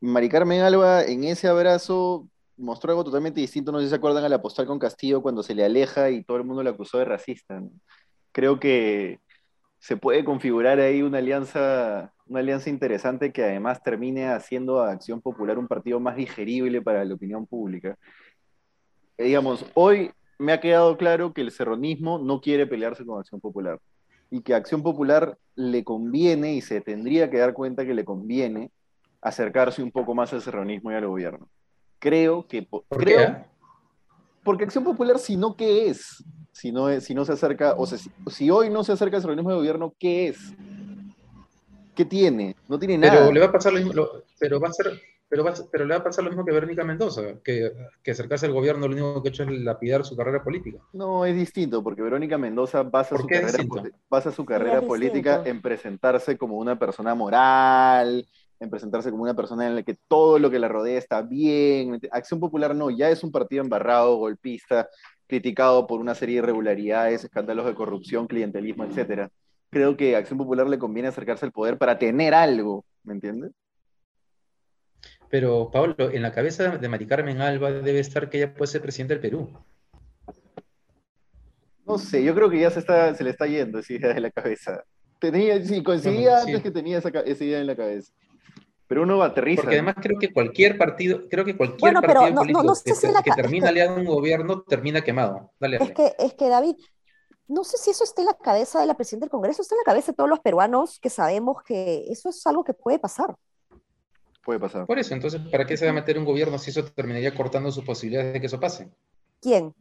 Mari 0.00 0.28
Carmen 0.28 0.60
Alba 0.60 1.04
en 1.04 1.24
ese 1.24 1.48
abrazo 1.48 2.28
mostró 2.56 2.90
algo 2.90 3.04
totalmente 3.04 3.40
distinto, 3.40 3.70
no 3.70 3.78
sé 3.78 3.84
si 3.84 3.90
se 3.90 3.96
acuerdan 3.96 4.24
al 4.24 4.32
apostar 4.32 4.66
con 4.66 4.78
Castillo 4.78 5.22
cuando 5.22 5.42
se 5.42 5.54
le 5.54 5.64
aleja 5.64 6.10
y 6.10 6.24
todo 6.24 6.36
el 6.38 6.44
mundo 6.44 6.62
le 6.62 6.70
acusó 6.70 6.98
de 6.98 7.04
racista. 7.04 7.62
Creo 8.32 8.58
que 8.58 9.20
se 9.78 9.96
puede 9.96 10.24
configurar 10.24 10.80
ahí 10.80 11.02
una 11.02 11.18
alianza, 11.18 12.12
una 12.26 12.40
alianza 12.40 12.70
interesante 12.70 13.32
que 13.32 13.44
además 13.44 13.82
termine 13.82 14.28
haciendo 14.28 14.80
a 14.80 14.92
Acción 14.92 15.20
Popular 15.20 15.58
un 15.58 15.68
partido 15.68 16.00
más 16.00 16.16
digerible 16.16 16.82
para 16.82 17.04
la 17.04 17.14
opinión 17.14 17.46
pública. 17.46 17.96
Eh, 19.18 19.24
digamos, 19.24 19.64
hoy 19.74 20.10
me 20.38 20.52
ha 20.52 20.60
quedado 20.60 20.96
claro 20.96 21.32
que 21.32 21.40
el 21.40 21.50
serronismo 21.50 22.18
no 22.18 22.40
quiere 22.40 22.66
pelearse 22.66 23.04
con 23.04 23.18
Acción 23.18 23.40
Popular 23.40 23.78
y 24.30 24.42
que 24.42 24.54
Acción 24.54 24.82
Popular 24.82 25.38
le 25.54 25.84
conviene 25.84 26.54
y 26.54 26.60
se 26.60 26.80
tendría 26.80 27.30
que 27.30 27.38
dar 27.38 27.54
cuenta 27.54 27.84
que 27.86 27.94
le 27.94 28.04
conviene 28.04 28.70
acercarse 29.22 29.82
un 29.82 29.90
poco 29.92 30.14
más 30.14 30.32
al 30.32 30.42
serranismo 30.42 30.92
y 30.92 30.94
al 30.94 31.06
gobierno. 31.06 31.48
Creo 31.98 32.46
que... 32.46 32.62
¿Por 32.62 32.84
creo, 32.88 33.18
qué? 33.18 33.44
Porque 34.44 34.64
Acción 34.64 34.84
Popular, 34.84 35.18
si 35.18 35.36
no, 35.36 35.56
¿qué 35.56 35.88
es? 35.88 36.22
Si 36.52 36.72
no, 36.72 37.00
si 37.00 37.14
no 37.14 37.24
se 37.24 37.32
acerca, 37.32 37.74
o 37.76 37.86
sea, 37.86 37.98
si, 37.98 38.10
si 38.28 38.50
hoy 38.50 38.70
no 38.70 38.84
se 38.84 38.92
acerca 38.92 39.16
al 39.16 39.22
serranismo 39.22 39.50
de 39.50 39.56
gobierno, 39.56 39.94
¿qué 39.98 40.28
es? 40.28 40.54
¿Qué 41.94 42.04
tiene? 42.04 42.54
No 42.68 42.78
tiene 42.78 42.98
nada. 42.98 43.12
Pero 43.20 43.32
le 43.32 43.40
va 43.40 43.46
a 43.46 43.52
pasar 43.52 43.72
lo 43.72 43.78
mismo, 43.78 43.92
lo- 43.94 44.22
pero 44.38 44.60
va 44.60 44.68
a 44.68 44.72
ser, 44.72 45.00
pero 45.28 45.44
va 45.44 45.54
pero 45.70 45.84
le 45.84 45.94
va 45.94 46.00
a 46.00 46.04
pasar 46.04 46.24
lo 46.24 46.30
mismo 46.30 46.44
que 46.44 46.52
Verónica 46.52 46.84
Mendoza, 46.84 47.40
que, 47.42 47.72
que 48.02 48.10
acercarse 48.10 48.46
al 48.46 48.52
gobierno 48.52 48.86
lo 48.86 48.94
único 48.94 49.22
que 49.22 49.28
ha 49.28 49.32
hecho 49.32 49.42
es 49.42 49.50
lapidar 49.50 50.04
su 50.04 50.16
carrera 50.16 50.42
política. 50.42 50.78
No, 50.92 51.24
es 51.24 51.34
distinto, 51.34 51.82
porque 51.82 52.02
Verónica 52.02 52.38
Mendoza 52.38 52.82
basa 52.82 53.10
¿Por 53.10 53.22
su 53.22 53.26
carrera, 53.26 53.64
basa 54.08 54.30
su 54.30 54.44
carrera 54.44 54.78
es 54.78 54.84
política 54.84 55.38
distinto. 55.38 55.50
en 55.50 55.62
presentarse 55.62 56.38
como 56.38 56.58
una 56.58 56.78
persona 56.78 57.14
moral, 57.14 58.26
en 58.60 58.70
presentarse 58.70 59.10
como 59.10 59.24
una 59.24 59.34
persona 59.34 59.66
en 59.66 59.74
la 59.74 59.82
que 59.82 59.96
todo 60.08 60.38
lo 60.38 60.50
que 60.50 60.58
la 60.58 60.68
rodea 60.68 60.98
está 60.98 61.22
bien. 61.22 62.00
Acción 62.10 62.40
Popular 62.40 62.74
no, 62.74 62.90
ya 62.90 63.10
es 63.10 63.22
un 63.24 63.32
partido 63.32 63.62
embarrado, 63.62 64.16
golpista, 64.16 64.88
criticado 65.26 65.86
por 65.86 66.00
una 66.00 66.14
serie 66.14 66.36
de 66.36 66.42
irregularidades, 66.42 67.24
escándalos 67.24 67.66
de 67.66 67.74
corrupción, 67.74 68.26
clientelismo, 68.26 68.84
etcétera. 68.84 69.30
Creo 69.70 69.96
que 69.96 70.14
a 70.14 70.18
Acción 70.18 70.38
Popular 70.38 70.68
le 70.68 70.78
conviene 70.78 71.08
acercarse 71.08 71.44
al 71.44 71.52
poder 71.52 71.76
para 71.76 71.98
tener 71.98 72.32
algo, 72.32 72.84
¿me 73.02 73.14
entiendes? 73.14 73.52
Pero, 75.30 75.70
Pablo, 75.72 75.94
en 76.10 76.22
la 76.22 76.32
cabeza 76.32 76.78
de 76.78 76.88
Mari 76.88 77.06
Carmen 77.06 77.40
Alba 77.40 77.70
debe 77.72 77.98
estar 78.00 78.30
que 78.30 78.38
ella 78.38 78.54
puede 78.54 78.70
ser 78.70 78.80
presidenta 78.82 79.14
del 79.14 79.20
Perú. 79.20 79.48
No 81.84 81.98
sé, 81.98 82.22
yo 82.24 82.34
creo 82.34 82.50
que 82.50 82.58
ya 82.60 82.70
se, 82.70 82.80
está, 82.80 83.14
se 83.14 83.22
le 83.24 83.30
está 83.30 83.46
yendo 83.46 83.78
esa 83.78 83.92
idea 83.92 84.12
de 84.14 84.20
la 84.20 84.30
cabeza. 84.30 84.82
Tenía, 85.20 85.62
sí, 85.64 85.82
coincidía 85.82 86.30
Bueno, 86.30 86.44
sí. 86.44 86.50
antes 86.50 86.62
que 86.62 86.70
tenía 86.70 86.98
esa, 86.98 87.08
idea 87.10 87.60
en 87.60 87.66
la 87.66 87.76
cabeza. 87.76 88.12
Pero 88.88 89.02
uno 89.02 89.22
aterriza. 89.22 89.62
Porque 89.62 89.76
además 89.76 89.96
creo 90.00 90.18
que 90.18 90.32
cualquier 90.32 90.76
partido, 90.78 91.22
creo 91.28 91.44
que 91.44 91.56
cualquier 91.56 91.80
Bueno, 91.80 92.00
partido 92.02 92.30
no- 92.30 92.36
político 92.40 92.62
no 92.62 92.74
sé 92.74 92.84
que, 92.90 92.94
si 92.94 93.06
la 93.12 93.22
que 93.22 93.30
ca- 93.30 93.36
termina 93.36 93.68
aliado 93.68 93.94
a 93.94 93.98
un 93.98 94.04
gobierno 94.04 94.62
termina 94.62 95.00
quemado. 95.02 95.52
Dale, 95.60 95.76
Es 95.80 95.92
que, 95.92 96.12
es 96.18 96.34
que 96.34 96.48
David, 96.48 96.76
no 97.48 97.64
sé 97.64 97.78
si 97.78 97.90
eso 97.90 98.04
está 98.04 98.22
en 98.22 98.26
la 98.26 98.34
cabeza 98.36 98.80
de 98.80 98.86
la 98.86 98.94
presidenta 98.94 99.26
del 99.26 99.30
Congreso, 99.30 99.62
está 99.62 99.74
en 99.74 99.78
la 99.80 99.84
cabeza 99.92 100.12
de 100.12 100.16
todos 100.16 100.30
los 100.30 100.40
peruanos 100.40 100.98
que 101.00 101.10
sabemos 101.10 101.62
que 101.64 102.04
eso 102.08 102.28
es 102.30 102.44
algo 102.46 102.62
que 102.64 102.74
puede 102.74 102.98
pasar. 102.98 103.34
Puede 104.46 104.60
pasar. 104.60 104.86
Por 104.86 104.96
eso, 104.96 105.12
entonces, 105.12 105.40
¿para 105.50 105.66
qué 105.66 105.76
se 105.76 105.86
va 105.86 105.90
a 105.90 105.94
meter 105.94 106.16
un 106.16 106.24
gobierno 106.24 106.56
si 106.56 106.70
eso 106.70 106.84
terminaría 106.84 107.34
cortando 107.34 107.72
sus 107.72 107.84
posibilidades 107.84 108.32
de 108.32 108.40
que 108.40 108.46
eso 108.46 108.60
pase? 108.60 108.88
¿Quién? 109.42 109.74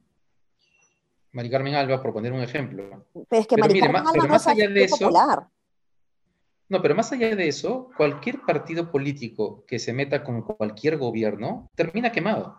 Mari 1.34 1.52
Carmen 1.52 1.76
Alba, 1.76 2.02
por 2.02 2.12
poner 2.12 2.34
un 2.34 2.42
ejemplo. 2.42 3.06
Pero 3.14 3.42
es 3.42 3.46
que 3.46 3.56
Pero 3.56 3.62
Mari 3.62 3.74
mire, 3.76 3.86
Carmen 3.86 4.02
Alba 4.02 4.12
pero 4.14 4.28
más 4.28 4.48
allá 4.48 4.68
de 4.68 4.84
eso- 4.84 4.98
Popular. 4.98 5.48
No, 6.68 6.82
pero 6.82 6.96
más 6.96 7.12
allá 7.12 7.36
de 7.36 7.48
eso, 7.48 7.92
cualquier 7.96 8.42
partido 8.42 8.90
político 8.90 9.64
que 9.68 9.78
se 9.78 9.94
meta 9.94 10.24
con 10.24 10.42
cualquier 10.42 10.98
gobierno 10.98 11.70
termina 11.76 12.12
quemado. 12.12 12.58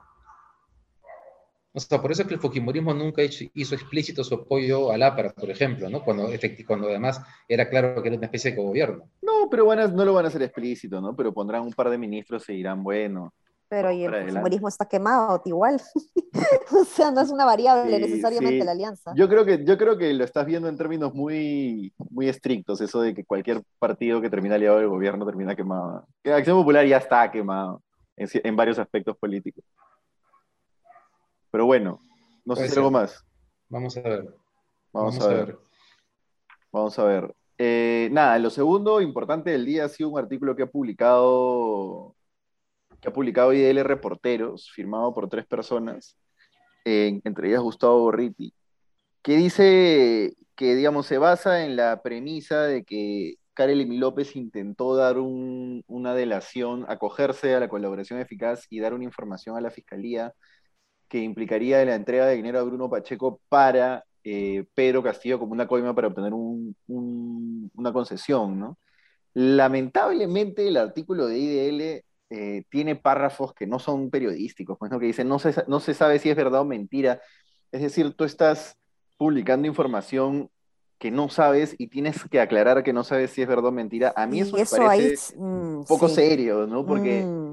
O 1.76 1.80
sea, 1.80 2.00
por 2.00 2.10
eso 2.10 2.22
es 2.22 2.28
que 2.28 2.32
el 2.34 2.40
Fujimorismo 2.40 2.94
nunca 2.94 3.22
hizo, 3.22 3.44
hizo 3.52 3.74
explícito 3.74 4.24
su 4.24 4.34
apoyo 4.34 4.90
al 4.90 5.02
APRA, 5.02 5.34
por 5.34 5.50
ejemplo, 5.50 5.90
¿no? 5.90 6.02
Cuando, 6.02 6.26
cuando 6.66 6.88
además 6.88 7.20
era 7.46 7.68
claro 7.68 8.00
que 8.02 8.08
era 8.08 8.16
una 8.16 8.24
especie 8.24 8.52
de 8.52 8.62
gobierno. 8.62 9.10
No, 9.20 9.50
pero 9.50 9.66
van 9.66 9.80
a- 9.80 9.86
no 9.88 10.02
lo 10.06 10.14
van 10.14 10.24
a 10.24 10.28
hacer 10.28 10.42
explícito, 10.42 11.02
¿no? 11.02 11.14
Pero 11.14 11.34
pondrán 11.34 11.60
un 11.62 11.74
par 11.74 11.90
de 11.90 11.98
ministros 11.98 12.48
y 12.48 12.54
dirán, 12.54 12.82
bueno. 12.82 13.34
Pero 13.68 13.90
y 13.92 14.04
el 14.04 14.14
fujimorismo 14.24 14.68
está 14.68 14.86
quemado 14.86 15.42
igual. 15.44 15.78
o 16.80 16.84
sea, 16.84 17.10
no 17.10 17.20
es 17.20 17.30
una 17.30 17.44
variable 17.44 17.96
Sí, 17.96 18.00
necesariamente 18.00 18.60
sí. 18.60 18.64
la 18.64 18.72
alianza. 18.72 19.12
Yo 19.14 19.28
creo 19.28 19.44
que, 19.44 19.62
yo 19.62 19.76
creo 19.76 19.98
que 19.98 20.14
lo 20.14 20.24
estás 20.24 20.46
viendo 20.46 20.70
en 20.70 20.78
términos 20.78 21.12
muy, 21.12 21.92
muy 22.10 22.30
estrictos, 22.30 22.80
eso 22.80 23.02
de 23.02 23.12
que 23.12 23.24
cualquier 23.26 23.60
partido 23.78 24.22
que 24.22 24.30
termina 24.30 24.54
aliado 24.54 24.78
del 24.78 24.88
gobierno 24.88 25.26
termina 25.26 25.54
quemado. 25.54 26.06
Que 26.22 26.32
Acción 26.32 26.56
Popular 26.56 26.86
ya 26.86 26.96
está 26.96 27.30
quemado 27.30 27.82
en 28.16 28.56
varios 28.56 28.78
aspectos 28.78 29.14
políticos. 29.18 29.62
Pero 31.50 31.66
bueno, 31.66 31.98
no 32.44 32.54
sé 32.56 32.62
si 32.68 32.76
algo 32.78 32.90
más. 32.90 33.24
Vamos 33.68 33.96
a 33.96 34.02
ver. 34.02 34.34
Vamos, 34.92 35.20
a 35.20 35.28
ver. 35.28 35.58
Vamos 36.72 36.98
a 36.98 37.04
ver. 37.04 37.34
Eh, 37.58 38.08
nada, 38.12 38.38
lo 38.38 38.50
segundo 38.50 39.00
importante 39.00 39.50
del 39.50 39.64
día 39.64 39.84
ha 39.86 39.88
sido 39.88 40.10
un 40.10 40.18
artículo 40.18 40.54
que 40.56 40.62
ha 40.64 40.66
publicado 40.70 42.14
que 43.00 43.08
ha 43.08 43.12
publicado 43.12 43.52
IDL 43.52 43.82
Reporteros, 43.84 44.70
firmado 44.70 45.12
por 45.12 45.28
tres 45.28 45.46
personas, 45.46 46.16
eh, 46.84 47.20
entre 47.24 47.48
ellas 47.48 47.60
Gustavo 47.60 48.00
Borriti, 48.00 48.54
que 49.22 49.36
dice 49.36 50.34
que, 50.54 50.74
digamos, 50.74 51.06
se 51.06 51.18
basa 51.18 51.64
en 51.66 51.76
la 51.76 52.00
premisa 52.02 52.62
de 52.62 52.84
que 52.84 53.34
Karel 53.52 53.98
López 54.00 54.34
intentó 54.34 54.96
dar 54.96 55.18
un- 55.18 55.84
una 55.86 56.14
delación, 56.14 56.86
acogerse 56.88 57.54
a 57.54 57.60
la 57.60 57.68
colaboración 57.68 58.18
eficaz 58.18 58.66
y 58.70 58.80
dar 58.80 58.94
una 58.94 59.04
información 59.04 59.56
a 59.56 59.60
la 59.60 59.70
fiscalía 59.70 60.32
que 61.08 61.18
implicaría 61.18 61.84
la 61.84 61.94
entrega 61.94 62.26
de 62.26 62.36
dinero 62.36 62.58
a 62.58 62.62
Bruno 62.64 62.90
Pacheco 62.90 63.40
para 63.48 64.04
eh, 64.24 64.64
Pedro 64.74 65.02
Castillo 65.02 65.38
como 65.38 65.52
una 65.52 65.68
coima 65.68 65.94
para 65.94 66.08
obtener 66.08 66.34
un- 66.34 66.74
un- 66.88 67.70
una 67.76 67.92
concesión, 67.92 68.58
¿no? 68.58 68.78
Lamentablemente 69.34 70.66
el 70.66 70.76
artículo 70.78 71.26
de 71.26 71.38
IDL 71.38 72.04
eh, 72.30 72.64
tiene 72.70 72.96
párrafos 72.96 73.52
que 73.54 73.66
no 73.66 73.78
son 73.78 74.10
periodísticos, 74.10 74.76
pues, 74.78 74.90
¿no? 74.90 74.98
que 74.98 75.06
dicen 75.06 75.28
no 75.28 75.38
se, 75.38 75.54
no 75.68 75.78
se 75.78 75.94
sabe 75.94 76.18
si 76.18 76.30
es 76.30 76.36
verdad 76.36 76.62
o 76.62 76.64
mentira. 76.64 77.20
Es 77.70 77.82
decir, 77.82 78.14
tú 78.14 78.24
estás 78.24 78.76
publicando 79.16 79.68
información 79.68 80.48
que 80.98 81.10
no 81.10 81.28
sabes 81.28 81.74
y 81.78 81.88
tienes 81.88 82.24
que 82.28 82.40
aclarar 82.40 82.82
que 82.82 82.92
no 82.92 83.04
sabes 83.04 83.30
si 83.30 83.42
es 83.42 83.48
verdad 83.48 83.66
o 83.66 83.72
mentira. 83.72 84.12
A 84.16 84.26
mí 84.26 84.40
eso, 84.40 84.56
me 84.56 84.64
parece 84.66 85.14
mm, 85.36 85.78
un 85.78 85.84
poco 85.84 86.08
sí. 86.08 86.14
serio, 86.16 86.66
¿no? 86.66 86.84
Porque... 86.86 87.26
Mm, 87.26 87.45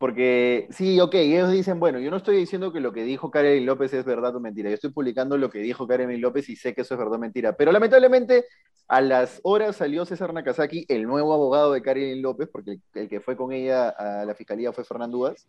Porque 0.00 0.66
sí, 0.70 0.98
ok, 0.98 1.14
ellos 1.16 1.52
dicen, 1.52 1.78
bueno, 1.78 1.98
yo 1.98 2.10
no 2.10 2.16
estoy 2.16 2.38
diciendo 2.38 2.72
que 2.72 2.80
lo 2.80 2.90
que 2.90 3.04
dijo 3.04 3.30
Karen 3.30 3.66
López 3.66 3.92
es 3.92 4.06
verdad 4.06 4.34
o 4.34 4.40
mentira, 4.40 4.70
yo 4.70 4.74
estoy 4.74 4.92
publicando 4.92 5.36
lo 5.36 5.50
que 5.50 5.58
dijo 5.58 5.86
Karen 5.86 6.18
López 6.22 6.48
y 6.48 6.56
sé 6.56 6.74
que 6.74 6.80
eso 6.80 6.94
es 6.94 6.98
verdad 6.98 7.16
o 7.16 7.18
mentira, 7.18 7.54
pero 7.54 7.70
lamentablemente 7.70 8.46
a 8.88 9.02
las 9.02 9.40
horas 9.42 9.76
salió 9.76 10.06
César 10.06 10.32
Nakazaki, 10.32 10.86
el 10.88 11.02
nuevo 11.02 11.34
abogado 11.34 11.74
de 11.74 11.82
Karen 11.82 12.22
López, 12.22 12.48
porque 12.50 12.78
el, 12.94 13.10
que 13.10 13.20
fue 13.20 13.36
con 13.36 13.52
ella 13.52 13.90
a 13.90 14.24
la 14.24 14.34
fiscalía 14.34 14.72
fue 14.72 14.84
Fernando 14.84 15.18
Dudas, 15.18 15.46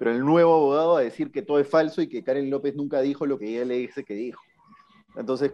pero 0.00 0.10
el 0.10 0.18
nuevo 0.18 0.52
abogado 0.52 0.96
a 0.96 1.02
decir 1.02 1.30
que 1.30 1.42
todo 1.42 1.60
es 1.60 1.68
falso 1.68 2.02
y 2.02 2.08
que 2.08 2.24
Karen 2.24 2.50
López 2.50 2.74
nunca 2.74 3.02
dijo 3.02 3.24
lo 3.24 3.38
que 3.38 3.50
ella 3.50 3.64
le 3.64 3.76
dice 3.76 4.02
que 4.02 4.14
dijo. 4.14 4.42
Entonces, 5.14 5.52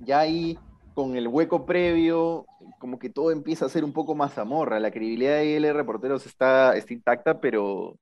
ya 0.00 0.18
ahí, 0.18 0.58
con 0.94 1.16
el 1.16 1.28
hueco 1.28 1.66
previo, 1.66 2.46
como 2.78 2.98
que 2.98 3.10
todo 3.10 3.30
empieza 3.30 3.66
a 3.66 3.68
ser 3.68 3.84
un 3.84 3.92
poco 3.92 4.14
más 4.14 4.34
zamorra. 4.34 4.80
La 4.80 4.90
credibilidad 4.90 5.38
de 5.38 5.56
IL 5.56 5.74
Reporteros 5.74 6.26
está, 6.26 6.76
está 6.76 6.92
intacta, 6.92 7.40
pero, 7.40 7.98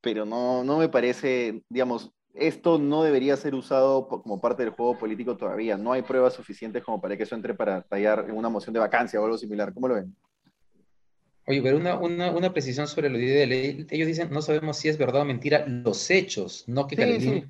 pero 0.00 0.24
no, 0.24 0.64
no 0.64 0.78
me 0.78 0.88
parece, 0.88 1.62
digamos, 1.68 2.12
esto 2.34 2.78
no 2.78 3.02
debería 3.02 3.36
ser 3.36 3.54
usado 3.54 4.06
como 4.08 4.40
parte 4.40 4.62
del 4.62 4.72
juego 4.72 4.98
político 4.98 5.36
todavía. 5.36 5.76
No 5.76 5.92
hay 5.92 6.02
pruebas 6.02 6.34
suficientes 6.34 6.84
como 6.84 7.00
para 7.00 7.16
que 7.16 7.24
eso 7.24 7.34
entre 7.34 7.54
para 7.54 7.82
tallar 7.82 8.26
en 8.28 8.36
una 8.36 8.48
moción 8.48 8.72
de 8.72 8.80
vacancia 8.80 9.20
o 9.20 9.24
algo 9.24 9.38
similar. 9.38 9.74
¿Cómo 9.74 9.88
lo 9.88 9.94
ven? 9.94 10.14
Oye, 11.46 11.62
pero 11.62 11.78
una, 11.78 11.98
una, 11.98 12.30
una 12.30 12.52
precisión 12.52 12.86
sobre 12.86 13.10
lo 13.10 13.18
de 13.18 13.24
IDL. 13.24 13.86
Ellos 13.90 14.06
dicen, 14.06 14.30
no 14.30 14.42
sabemos 14.42 14.76
si 14.76 14.88
es 14.88 14.96
verdad 14.96 15.22
o 15.22 15.24
mentira 15.24 15.66
los 15.66 16.10
hechos, 16.10 16.64
no 16.68 16.86
que 16.86 16.96
Sí, 16.96 17.44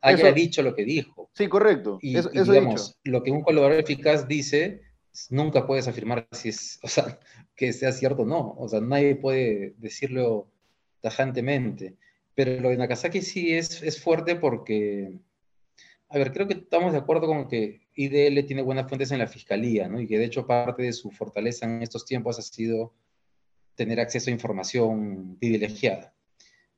haya 0.00 0.28
Eso- 0.28 0.34
dicho 0.34 0.62
lo 0.62 0.74
que 0.74 0.84
dijo. 0.84 1.30
Sí, 1.34 1.48
correcto. 1.48 1.98
Y, 2.02 2.16
eso 2.16 2.30
y 2.32 2.38
eso 2.38 2.52
digamos, 2.52 2.98
lo 3.04 3.22
que 3.22 3.30
un 3.30 3.42
colaborador 3.42 3.82
eficaz 3.82 4.26
dice, 4.28 4.82
nunca 5.30 5.66
puedes 5.66 5.88
afirmar 5.88 6.28
si 6.32 6.50
es, 6.50 6.78
o 6.82 6.88
sea, 6.88 7.18
que 7.54 7.72
sea 7.72 7.92
cierto 7.92 8.22
o 8.22 8.26
no. 8.26 8.54
O 8.58 8.68
sea, 8.68 8.80
nadie 8.80 9.16
puede 9.16 9.74
decirlo 9.78 10.48
tajantemente. 11.00 11.96
Pero 12.34 12.60
lo 12.60 12.68
de 12.68 12.76
Nakazaki 12.76 13.22
sí 13.22 13.54
es, 13.54 13.82
es 13.82 14.00
fuerte 14.00 14.36
porque, 14.36 15.18
a 16.10 16.18
ver, 16.18 16.32
creo 16.32 16.46
que 16.46 16.54
estamos 16.54 16.92
de 16.92 16.98
acuerdo 16.98 17.26
con 17.26 17.48
que 17.48 17.86
IDL 17.94 18.44
tiene 18.46 18.60
buenas 18.62 18.88
fuentes 18.88 19.10
en 19.10 19.18
la 19.18 19.26
fiscalía, 19.26 19.88
¿no? 19.88 20.00
Y 20.00 20.06
que 20.06 20.18
de 20.18 20.26
hecho 20.26 20.46
parte 20.46 20.82
de 20.82 20.92
su 20.92 21.10
fortaleza 21.10 21.64
en 21.64 21.82
estos 21.82 22.04
tiempos 22.04 22.38
ha 22.38 22.42
sido 22.42 22.92
tener 23.74 24.00
acceso 24.00 24.28
a 24.28 24.34
información 24.34 25.36
privilegiada. 25.38 26.12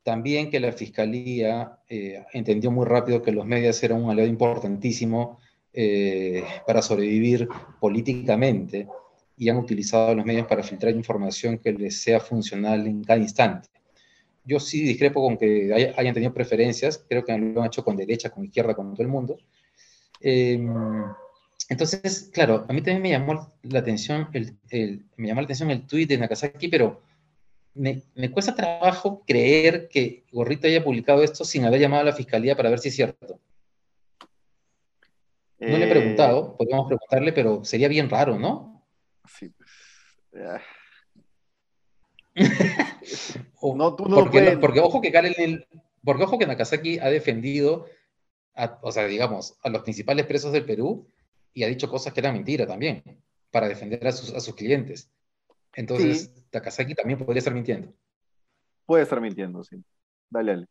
También 0.08 0.50
que 0.50 0.58
la 0.58 0.72
fiscalía 0.72 1.80
eh, 1.86 2.24
entendió 2.32 2.70
muy 2.70 2.86
rápido 2.86 3.20
que 3.20 3.30
los 3.30 3.44
medios 3.44 3.82
eran 3.82 4.02
un 4.02 4.10
aliado 4.10 4.26
importantísimo 4.30 5.38
eh, 5.74 6.42
para 6.66 6.80
sobrevivir 6.80 7.46
políticamente 7.78 8.88
y 9.36 9.50
han 9.50 9.58
utilizado 9.58 10.14
los 10.14 10.24
medios 10.24 10.46
para 10.46 10.62
filtrar 10.62 10.94
información 10.94 11.58
que 11.58 11.72
les 11.74 12.00
sea 12.00 12.20
funcional 12.20 12.86
en 12.86 13.04
cada 13.04 13.20
instante. 13.20 13.68
Yo 14.46 14.58
sí 14.60 14.80
discrepo 14.82 15.20
con 15.20 15.36
que 15.36 15.74
hay- 15.74 15.92
hayan 15.94 16.14
tenido 16.14 16.32
preferencias, 16.32 17.04
creo 17.06 17.22
que 17.22 17.36
lo 17.36 17.60
han 17.60 17.66
hecho 17.66 17.84
con 17.84 17.94
derecha, 17.94 18.30
con 18.30 18.44
izquierda, 18.46 18.74
con 18.74 18.94
todo 18.94 19.02
el 19.02 19.08
mundo. 19.16 19.36
Eh, 20.22 20.58
entonces, 21.68 22.30
claro, 22.32 22.64
a 22.66 22.72
mí 22.72 22.80
también 22.80 23.02
me 23.02 23.10
llamó 23.10 23.52
la 23.62 23.80
atención 23.80 24.28
el, 24.32 24.56
el- 24.70 25.04
me 25.16 25.28
llamó 25.28 25.42
la 25.42 25.44
atención 25.44 25.70
el 25.70 25.86
tuit 25.86 26.08
de 26.08 26.16
Nakazaki, 26.16 26.68
pero 26.68 27.02
me, 27.78 28.02
me 28.14 28.30
cuesta 28.30 28.54
trabajo 28.54 29.25
creer 29.26 29.88
que 29.88 30.25
Gorrito 30.32 30.66
haya 30.66 30.85
publicado 30.85 31.23
esto 31.23 31.44
sin 31.44 31.64
haber 31.64 31.80
llamado 31.80 32.02
a 32.02 32.06
la 32.06 32.12
fiscalía 32.12 32.56
para 32.56 32.70
ver 32.70 32.80
si 32.80 32.88
es 32.88 32.97
cierto. 32.97 33.40
No 35.58 35.76
le 35.76 35.85
he 35.85 35.88
Eh, 35.88 35.90
preguntado, 35.90 36.56
podríamos 36.56 36.87
preguntarle, 36.87 37.32
pero 37.32 37.64
sería 37.64 37.88
bien 37.88 38.08
raro, 38.08 38.38
¿no? 38.38 38.85
Sí, 39.26 39.49
pues, 39.50 39.70
ah. 40.47 40.61
no, 43.75 43.97
tú 43.97 44.08
no 44.08 44.16
porque, 44.16 44.58
porque 44.61 44.80
ojo 44.80 45.00
que 45.00 45.11
Karen, 45.11 45.66
porque 46.04 46.23
ojo 46.23 46.38
que 46.38 46.47
Nakazaki 46.47 46.99
ha 47.00 47.11
defendido, 47.11 47.87
o 48.82 48.92
sea, 48.92 49.06
digamos, 49.06 49.56
a 49.62 49.68
los 49.68 49.82
principales 49.82 50.26
presos 50.26 50.52
del 50.52 50.64
Perú 50.64 51.08
y 51.52 51.64
ha 51.64 51.68
dicho 51.68 51.90
cosas 51.90 52.12
que 52.12 52.20
eran 52.20 52.35
mentira 52.35 52.66
también, 52.66 53.02
para 53.50 53.68
defender 53.68 54.06
a 54.06 54.12
sus, 54.12 54.32
a 54.32 54.40
sus 54.40 54.54
clientes. 54.54 55.11
Entonces, 55.78 56.32
Nakazaki 56.52 56.92
también 56.97 57.20
podría 57.20 57.38
estar 57.38 57.54
mintiendo. 57.54 57.92
Puede 58.85 59.04
estar 59.04 59.20
mintiendo, 59.20 59.62
sí. 59.62 59.80
Dale, 60.28 60.52
dale. 60.52 60.66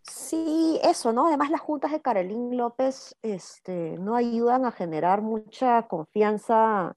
Sí, 0.00 0.80
eso, 0.82 1.12
¿no? 1.12 1.26
Además, 1.26 1.50
las 1.50 1.60
juntas 1.60 1.92
de 1.92 2.00
Carolín 2.00 2.56
López 2.56 3.14
este, 3.20 3.98
no 3.98 4.16
ayudan 4.16 4.64
a 4.64 4.72
generar 4.72 5.20
mucha 5.20 5.86
confianza 5.86 6.96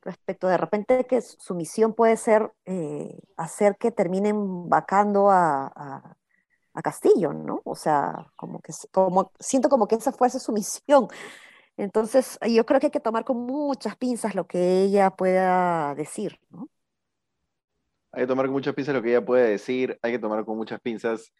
respecto 0.00 0.48
de 0.48 0.56
repente 0.56 1.04
que 1.04 1.20
su 1.20 1.54
misión 1.54 1.92
puede 1.92 2.16
ser 2.16 2.52
eh, 2.64 3.20
hacer 3.36 3.76
que 3.76 3.90
terminen 3.90 4.70
vacando 4.70 5.30
a, 5.30 6.14
Castillo, 6.80 7.32
¿no? 7.32 7.60
O 7.64 7.74
sea, 7.74 8.30
como 8.36 8.60
que 8.60 8.72
como, 8.92 9.32
siento 9.40 9.68
como 9.68 9.88
que 9.88 9.96
esa 9.96 10.12
fuese 10.12 10.38
su 10.38 10.52
misión. 10.52 11.08
Entonces, 11.78 12.38
yo 12.46 12.66
creo 12.66 12.80
que 12.80 12.86
hay 12.86 12.92
que 12.92 13.00
tomar 13.00 13.24
con 13.24 13.38
muchas 13.38 13.96
pinzas 13.96 14.34
lo 14.34 14.46
que 14.46 14.82
ella 14.82 15.10
pueda 15.10 15.94
decir, 15.94 16.38
¿no? 16.50 16.68
Hay 18.12 18.24
que 18.24 18.26
tomar 18.26 18.46
con 18.46 18.54
muchas 18.54 18.74
pinzas 18.74 18.94
lo 18.94 19.02
que 19.02 19.10
ella 19.10 19.24
puede 19.24 19.48
decir, 19.48 19.98
hay 20.02 20.12
que 20.12 20.18
tomar 20.18 20.44
con 20.44 20.56
muchas 20.56 20.80
pinzas 20.80 21.32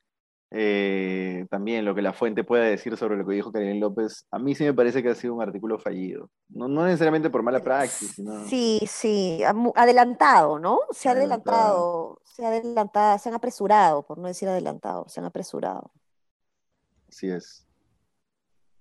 eh, 0.51 1.47
también 1.51 1.85
lo 1.85 1.95
que 1.95 2.01
la 2.01 2.15
fuente 2.15 2.43
pueda 2.43 2.65
decir 2.65 2.97
sobre 2.97 3.17
lo 3.17 3.27
que 3.27 3.35
dijo 3.35 3.53
Karen 3.53 3.81
López, 3.81 4.27
a 4.31 4.39
mí 4.39 4.55
sí 4.55 4.65
me 4.65 4.73
parece 4.73 5.03
que 5.03 5.11
ha 5.11 5.15
sido 5.15 5.35
un 5.35 5.43
artículo 5.43 5.79
fallido. 5.79 6.31
No, 6.49 6.69
no 6.69 6.85
necesariamente 6.85 7.29
por 7.29 7.43
mala 7.43 7.61
praxis, 7.61 8.13
sino... 8.13 8.47
Sí, 8.47 8.81
sí, 8.87 9.43
adelantado, 9.75 10.59
¿no? 10.59 10.81
Se 10.91 11.09
ha 11.09 11.13
adelantado, 11.13 12.23
se 12.25 12.45
ha 12.45 12.49
adelantado, 12.49 13.19
se 13.19 13.29
han 13.29 13.35
apresurado, 13.35 14.07
por 14.07 14.19
no 14.19 14.29
decir 14.29 14.49
adelantado, 14.49 15.07
se 15.09 15.21
han 15.21 15.27
apresurado. 15.27 15.91
Así 17.09 17.29
es. 17.29 17.68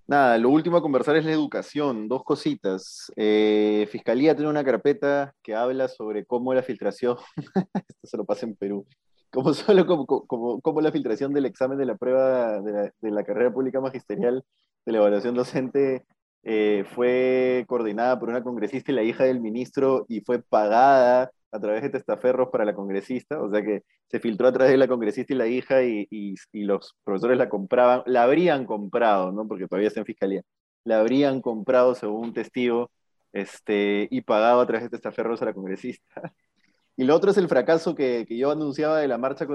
Nada, 0.07 0.37
lo 0.37 0.49
último 0.49 0.77
a 0.77 0.81
conversar 0.81 1.17
es 1.17 1.25
la 1.25 1.33
educación. 1.33 2.07
Dos 2.07 2.23
cositas. 2.23 3.11
Eh, 3.17 3.87
Fiscalía 3.91 4.35
tiene 4.35 4.49
una 4.49 4.63
carpeta 4.63 5.33
que 5.43 5.53
habla 5.53 5.89
sobre 5.89 6.25
cómo 6.25 6.53
la 6.53 6.63
filtración, 6.63 7.17
esto 7.73 8.07
se 8.07 8.17
lo 8.17 8.23
pasa 8.25 8.45
en 8.45 8.55
Perú, 8.55 8.87
como 9.31 9.53
solo 9.53 9.85
como, 9.85 10.05
como, 10.05 10.61
como, 10.61 10.81
la 10.81 10.93
filtración 10.93 11.33
del 11.33 11.45
examen 11.45 11.77
de 11.77 11.85
la 11.85 11.97
prueba 11.97 12.61
de 12.61 12.71
la, 12.71 12.91
de 13.01 13.11
la 13.11 13.23
carrera 13.25 13.51
pública 13.53 13.81
magisterial 13.81 14.45
de 14.85 14.91
la 14.93 14.99
evaluación 14.99 15.35
docente 15.35 16.05
eh, 16.43 16.85
fue 16.95 17.65
coordinada 17.67 18.17
por 18.17 18.29
una 18.29 18.43
congresista 18.43 18.91
y 18.91 18.95
la 18.95 19.03
hija 19.03 19.25
del 19.25 19.41
ministro 19.41 20.05
y 20.07 20.21
fue 20.21 20.41
pagada 20.41 21.31
a 21.51 21.59
través 21.59 21.83
de 21.83 21.89
testaferros 21.89 22.49
para 22.49 22.65
la 22.65 22.75
congresista, 22.75 23.41
o 23.41 23.49
sea 23.49 23.63
que 23.63 23.83
se 24.07 24.19
filtró 24.19 24.47
a 24.47 24.53
través 24.53 24.71
de 24.71 24.77
la 24.77 24.87
congresista 24.87 25.33
y 25.33 25.37
la 25.37 25.47
hija 25.47 25.83
y, 25.83 26.07
y, 26.09 26.35
y 26.51 26.63
los 26.63 26.95
profesores 27.03 27.37
la 27.37 27.49
compraban, 27.49 28.03
la 28.05 28.23
habrían 28.23 28.65
comprado, 28.65 29.31
¿no? 29.31 29.47
porque 29.47 29.67
todavía 29.67 29.87
está 29.89 30.01
en 30.01 30.05
fiscalía, 30.05 30.41
la 30.83 30.99
habrían 30.99 31.41
comprado 31.41 31.95
según 31.95 32.27
un 32.27 32.33
testigo 32.33 32.91
este, 33.33 34.07
y 34.11 34.21
pagado 34.21 34.61
a 34.61 34.67
través 34.67 34.83
de 34.83 34.89
testaferros 34.89 35.41
a 35.41 35.45
la 35.45 35.53
congresista. 35.53 36.03
Y 36.99 37.03
lo 37.03 37.15
otro 37.15 37.29
es 37.29 37.37
el 37.37 37.47
fracaso 37.47 37.93
que, 37.93 38.25
que 38.27 38.37
yo 38.37 38.49
anunciaba 38.49 38.99
de 38.99 39.07
la 39.07 39.19
marcha 39.19 39.45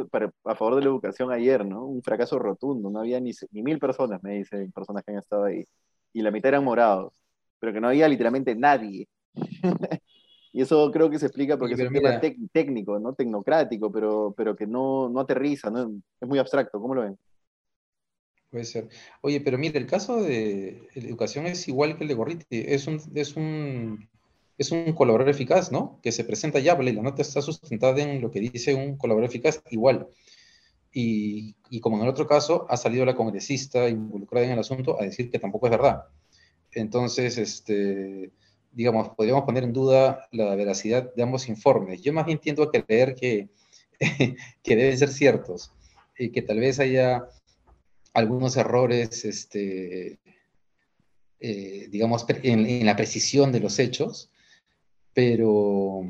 a 0.44 0.54
favor 0.54 0.76
de 0.76 0.82
la 0.82 0.86
educación 0.86 1.32
ayer, 1.32 1.66
¿no? 1.66 1.84
Un 1.86 2.00
fracaso 2.00 2.38
rotundo, 2.38 2.88
no 2.88 3.00
había 3.00 3.18
ni, 3.20 3.32
ni 3.50 3.62
mil 3.64 3.80
personas, 3.80 4.22
me 4.22 4.34
dicen, 4.34 4.70
personas 4.70 5.02
que 5.04 5.10
han 5.10 5.18
estado 5.18 5.44
ahí. 5.46 5.64
Y 6.12 6.22
la 6.22 6.30
mitad 6.30 6.50
eran 6.50 6.62
morados, 6.64 7.20
pero 7.58 7.72
que 7.72 7.80
no 7.80 7.88
había 7.88 8.06
literalmente 8.08 8.54
nadie. 8.54 9.08
y 10.52 10.62
eso 10.62 10.90
creo 10.90 11.08
que 11.10 11.18
se 11.18 11.26
explica 11.26 11.56
porque 11.56 11.74
es 11.74 11.80
un 11.80 11.92
tema 11.92 12.20
técnico, 12.52 12.98
¿no? 12.98 13.14
Tecnocrático, 13.14 13.90
pero, 13.90 14.34
pero 14.36 14.54
que 14.54 14.66
no, 14.66 15.08
no 15.08 15.20
aterriza, 15.20 15.70
¿no? 15.70 15.90
Es 16.20 16.28
muy 16.28 16.38
abstracto, 16.38 16.80
¿cómo 16.80 16.94
lo 16.94 17.02
ven? 17.02 17.18
Puede 18.50 18.64
ser. 18.64 18.88
Oye, 19.22 19.40
pero 19.40 19.56
mire, 19.56 19.78
el 19.78 19.86
caso 19.86 20.22
de 20.22 20.88
la 20.94 21.02
educación 21.02 21.46
es 21.46 21.68
igual 21.68 21.96
que 21.96 22.04
el 22.04 22.08
de 22.08 22.14
Gorriti. 22.14 22.64
Es 22.66 22.86
un, 22.86 23.00
es 23.14 23.34
un 23.34 24.06
es 24.58 24.70
un 24.70 24.92
colaborador 24.92 25.30
eficaz, 25.30 25.72
¿no? 25.72 25.98
Que 26.02 26.12
se 26.12 26.24
presenta 26.24 26.58
ya, 26.58 26.78
y 26.80 26.92
la 26.92 27.02
nota 27.02 27.22
está 27.22 27.42
sustentada 27.42 28.00
en 28.02 28.20
lo 28.20 28.30
que 28.30 28.40
dice 28.40 28.74
un 28.74 28.96
colaborador 28.96 29.30
eficaz 29.30 29.62
igual. 29.70 30.08
Y, 30.92 31.54
como 31.80 31.96
en 31.96 32.02
el 32.02 32.08
otro 32.08 32.26
caso, 32.26 32.66
ha 32.68 32.76
salido 32.76 33.06
la 33.06 33.16
congresista 33.16 33.88
involucrada 33.88 34.46
en 34.46 34.52
el 34.52 34.58
asunto 34.58 35.00
a 35.00 35.04
decir 35.04 35.30
que 35.30 35.38
tampoco 35.38 35.66
es 35.66 35.70
verdad. 35.70 36.04
Entonces, 36.72 37.38
este, 37.38 38.30
digamos, 38.72 39.10
podríamos 39.10 39.44
poner 39.44 39.64
en 39.64 39.72
duda 39.72 40.28
la 40.32 40.54
veracidad 40.54 41.12
de 41.14 41.22
ambos 41.22 41.48
informes. 41.48 42.02
Yo 42.02 42.12
más 42.12 42.26
bien 42.26 42.38
tiendo 42.38 42.62
a 42.62 42.70
creer 42.70 43.14
que, 43.14 43.48
que 44.62 44.76
deben 44.76 44.98
ser 44.98 45.10
ciertos 45.10 45.72
y 46.18 46.30
que 46.30 46.42
tal 46.42 46.60
vez 46.60 46.80
haya 46.80 47.24
algunos 48.14 48.56
errores, 48.56 49.24
este, 49.24 50.18
eh, 51.40 51.88
digamos, 51.90 52.26
en, 52.28 52.66
en, 52.66 52.86
la 52.86 52.96
precisión 52.96 53.52
de 53.52 53.60
los 53.60 53.78
hechos, 53.78 54.30
pero 55.14 56.02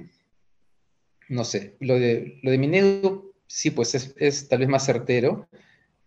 no 1.28 1.44
sé, 1.44 1.76
lo 1.80 1.98
de, 1.98 2.38
lo 2.42 2.50
de 2.50 2.58
Minedo 2.58 3.32
sí, 3.46 3.70
pues 3.70 3.94
es, 3.94 4.14
es, 4.18 4.48
tal 4.48 4.60
vez 4.60 4.68
más 4.68 4.84
certero, 4.84 5.48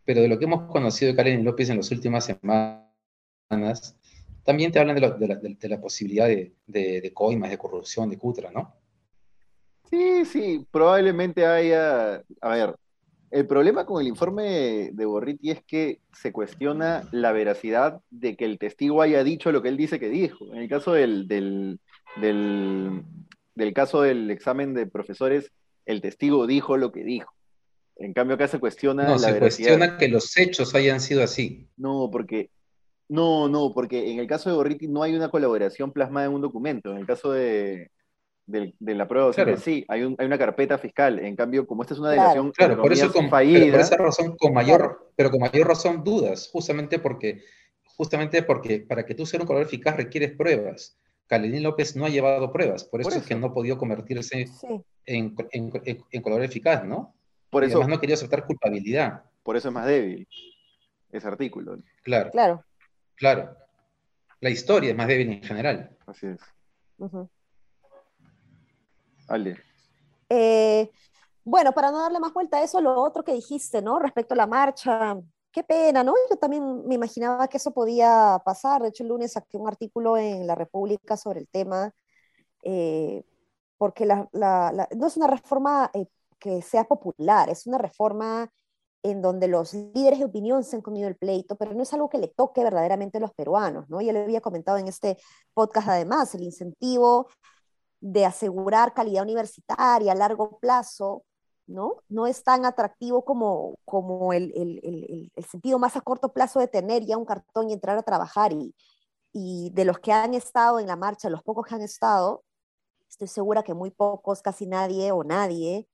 pero 0.04 0.22
de 0.22 0.28
lo 0.28 0.38
que 0.38 0.46
hemos 0.46 0.72
conocido 0.72 1.12
de 1.12 1.15
Karen 1.15 1.44
López 1.44 1.70
en 1.70 1.78
las 1.78 1.91
últimas 1.91 2.26
semanas, 2.26 3.96
también 4.46 4.72
te 4.72 4.80
hablan 4.80 4.96
de, 4.96 5.02
de, 5.02 5.28
la, 5.28 5.36
de 5.36 5.70
la, 5.70 5.82
posibilidad 5.82 6.28
de, 6.28 6.54
de, 6.68 7.12
coimas, 7.14 7.50
de 7.50 7.58
corrupción, 7.58 8.10
de 8.10 8.18
Cutra, 8.18 8.52
¿no? 8.52 8.76
Sí, 9.90 10.24
sí, 10.26 10.66
probablemente 10.72 11.46
haya, 11.46 12.24
a 12.42 12.50
ver, 12.50 12.76
el 13.32 13.48
problema 13.48 13.86
con 13.86 14.02
el 14.02 14.08
informe 14.08 14.92
de 14.94 15.06
Borriti 15.06 15.52
es 15.52 15.64
que 15.64 16.00
se 16.14 16.32
cuestiona 16.32 17.08
la 17.12 17.32
veracidad 17.32 18.02
de 18.10 18.36
que 18.36 18.46
el 18.46 18.60
testigo 18.60 19.02
haya 19.02 19.24
dicho 19.24 19.52
lo 19.52 19.62
que 19.62 19.70
él 19.70 19.78
dice 19.78 20.00
que 20.00 20.10
dijo. 20.10 20.54
En 20.54 20.62
el 20.62 20.70
caso 20.70 20.94
del, 20.94 21.28
del, 21.28 21.80
del, 22.16 23.74
caso 23.74 24.04
del 24.04 24.30
examen 24.30 24.74
de 24.74 24.86
profesores, 24.86 25.52
el 25.86 26.02
testigo 26.02 26.46
dijo 26.46 26.78
lo 26.78 26.92
que 26.92 27.04
dijo. 27.04 27.34
En 27.98 28.14
cambio, 28.14 28.36
acá 28.36 28.48
se 28.48 28.60
cuestiona 28.60 29.06
no, 29.06 29.18
se 29.18 29.40
cuestiona 29.40 29.98
que 29.98 30.08
los 30.08 30.38
hechos 30.38 30.76
hayan 30.76 31.00
sido 31.00 31.24
así. 31.24 31.68
No, 31.78 32.10
porque 32.12 32.50
no, 33.08 33.48
no, 33.48 33.72
porque 33.74 34.12
en 34.12 34.20
el 34.20 34.28
caso 34.28 34.50
de 34.50 34.56
Borriti 34.56 34.88
no 34.88 35.04
hay 35.04 35.15
una 35.15 35.30
colaboración 35.30 35.91
plasmada 35.91 36.28
en 36.28 36.34
un 36.34 36.41
documento. 36.41 36.91
En 36.91 36.98
el 36.98 37.06
caso 37.06 37.32
de, 37.32 37.91
de, 38.46 38.74
la 38.80 39.08
prueba 39.08 39.28
docente, 39.28 39.58
sí, 39.58 39.86
hay, 39.88 40.02
hay, 40.02 40.26
una 40.26 40.38
carpeta 40.38 40.78
fiscal. 40.78 41.20
En 41.20 41.36
cambio, 41.36 41.68
como 41.68 41.84
esta 41.84 41.94
es 41.94 42.00
una 42.00 42.12
delegación 42.12 42.52
claro, 42.52 42.82
por 42.82 42.91
eso 42.91 43.12
con, 43.12 43.30
fallida, 43.30 43.72
por 43.72 43.80
esa 43.80 43.98
razón, 43.98 44.36
con 44.38 44.54
mayor, 44.54 45.12
pero 45.15 45.30
con 45.30 45.39
mayor 45.39 45.68
razón 45.68 46.04
dudas, 46.04 46.50
justamente 46.52 47.00
porque, 47.00 47.44
justamente 47.96 48.44
porque 48.44 48.80
para 48.80 49.06
que 49.06 49.15
tú 49.15 49.26
seas 49.26 49.41
un 49.41 49.48
colaborador 49.48 49.74
eficaz 49.74 49.98
requieres 49.98 50.32
pruebas. 50.36 50.98
Calidín 51.28 51.63
López 51.63 51.96
no 51.96 52.06
ha 52.06 52.10
llevado 52.10 52.54
pruebas, 52.54 52.84
por 52.84 53.02
eso, 53.02 53.10
es 53.10 53.26
que 53.26 53.34
no 53.34 53.48
ha 53.48 53.54
podido 53.54 53.80
convertirse 53.80 54.48
en, 55.08 55.36
en, 55.52 55.72
en, 55.84 56.22
colaborador 56.22 56.44
eficaz, 56.44 56.86
¿no? 56.86 57.15
Por 57.50 57.63
eso, 57.63 57.78
además 57.78 57.96
no 57.96 58.00
quería 58.00 58.13
aceptar 58.13 58.46
culpabilidad. 58.46 59.24
Por 59.41 59.56
eso 59.58 59.70
es 59.70 59.74
más 59.74 59.88
débil 59.88 60.28
ese 61.12 61.28
artículo. 61.28 61.78
Claro. 62.04 62.32
Claro. 62.32 62.63
Claro. 63.15 63.56
La 64.39 64.49
historia 64.49 64.91
es 64.91 64.97
más 64.97 65.08
débil 65.08 65.32
en 65.32 65.43
general. 65.43 65.97
Así 66.06 66.28
es. 66.28 66.41
Ale. 69.28 69.58
Eh, 70.30 70.91
bueno, 71.43 71.71
para 71.73 71.91
no 71.91 71.99
darle 71.99 72.19
más 72.19 72.34
vuelta 72.34 72.58
a 72.58 72.63
eso, 72.63 72.82
lo 72.82 73.01
otro 73.01 73.23
que 73.23 73.34
dijiste, 73.34 73.82
¿no? 73.82 73.99
Respecto 73.99 74.34
a 74.34 74.38
la 74.38 74.47
marcha, 74.47 75.17
qué 75.51 75.63
pena, 75.63 76.04
¿no? 76.04 76.13
Yo 76.30 76.38
también 76.38 76.86
me 76.88 76.95
imaginaba 76.95 77.47
que 77.47 77.58
eso 77.58 77.73
podía 77.73 78.41
pasar. 78.43 78.82
De 78.82 78.89
hecho, 78.89 79.04
el 79.04 79.10
lunes 79.10 79.34
saqué 79.34 79.58
un 79.58 79.67
artículo 79.67 80.17
en 80.17 80.45
La 80.45 80.56
República 80.56 81.17
sobre 81.17 81.39
el 81.39 81.47
tema, 81.47 81.91
eh, 82.63 83.23
porque 83.78 84.06
la, 84.06 84.28
no 84.95 85.08
es 85.08 85.17
una 85.17 85.28
reforma 85.28 85.89
eh, 85.93 86.08
que 86.39 86.62
sea 86.62 86.84
popular, 86.84 87.49
es 87.49 87.65
una 87.67 87.78
reforma 87.78 88.49
en 89.12 89.22
donde 89.22 89.48
los 89.48 89.74
líderes 89.74 90.20
de 90.20 90.26
opinión 90.26 90.63
se 90.63 90.76
han 90.76 90.82
comido 90.82 91.08
el 91.08 91.15
pleito, 91.15 91.56
pero 91.56 91.74
no 91.74 91.84
es 91.84 91.94
algo 91.94 92.10
que 92.10 92.18
le 92.18 92.28
toque 92.28 92.63
verdaderamente 92.63 93.20
a 93.20 93.22
los 93.22 93.34
peruanos, 93.34 93.88
¿no? 93.88 94.02
Ya 94.02 94.13
lo 94.13 94.20
había 94.20 94.41
comentado 94.41 94.78
en 94.78 94.88
este 94.88 95.18
podcast 95.54 95.89
además, 95.89 96.34
el 96.34 96.44
incentivo 96.44 97.28
de 98.00 98.26
asegurar 98.26 98.94
calidad 98.94 99.24
universitaria 99.24 100.12
a 100.12 100.15
largo 100.15 100.58
plazo, 100.60 101.24
¿no? 101.68 101.98
No 102.10 102.26
es 102.26 102.44
tan 102.44 102.65
atractivo 102.65 103.24
como, 103.24 103.76
como 103.86 104.34
el, 104.34 104.52
el, 104.56 105.32
el, 105.36 105.46
sentido 105.46 105.78
más 105.78 105.96
a 105.96 106.02
corto 106.02 106.34
plazo 106.34 106.60
de 106.60 106.68
tener 106.68 107.06
ya 107.06 107.18
un 107.18 107.26
cartón 107.26 107.70
y 107.70 107.74
entrar 107.74 107.98
a 107.98 108.04
trabajar. 108.04 108.54
Y, 108.54 108.76
y 109.34 109.70
de 109.72 109.86
los 109.86 110.00
que 110.00 110.13
han 110.13 110.34
estado 110.34 110.80
en 110.80 110.88
la 110.88 110.96
marcha, 110.96 111.30
los 111.30 111.44
pocos 111.44 111.65
que 111.68 111.76
han 111.76 111.82
estado, 111.82 112.44
estoy 113.10 113.28
segura 113.28 113.63
que 113.63 113.74
muy 113.76 113.91
pocos, 113.91 114.41
casi 114.41 114.65
nadie 114.65 115.12
o 115.12 115.24
nadie, 115.24 115.88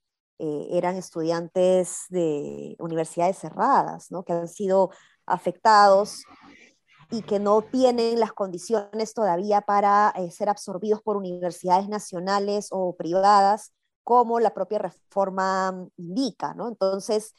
eh, 0.44 0.70
eran 0.72 0.96
estudiantes 0.96 2.06
de 2.10 2.76
universidades 2.80 3.38
cerradas, 3.38 4.12
¿no? 4.12 4.24
Que 4.24 4.34
han 4.34 4.48
sido 4.48 4.90
afectados 5.28 6.24
y 7.12 7.22
que 7.22 7.40
no 7.40 7.62
tienen 7.62 8.20
las 8.20 8.34
condiciones 8.34 9.14
todavía 9.14 9.62
para 9.62 10.12
eh, 10.16 10.32
ser 10.32 10.50
absorbidos 10.50 11.04
por 11.04 11.16
universidades 11.16 11.88
nacionales 11.90 12.70
o 12.72 12.96
privadas 12.96 13.72
como 14.04 14.40
la 14.40 14.52
propia 14.52 14.80
reforma 14.80 15.88
indica, 15.98 16.56
¿no? 16.56 16.68
Entonces, 16.68 17.36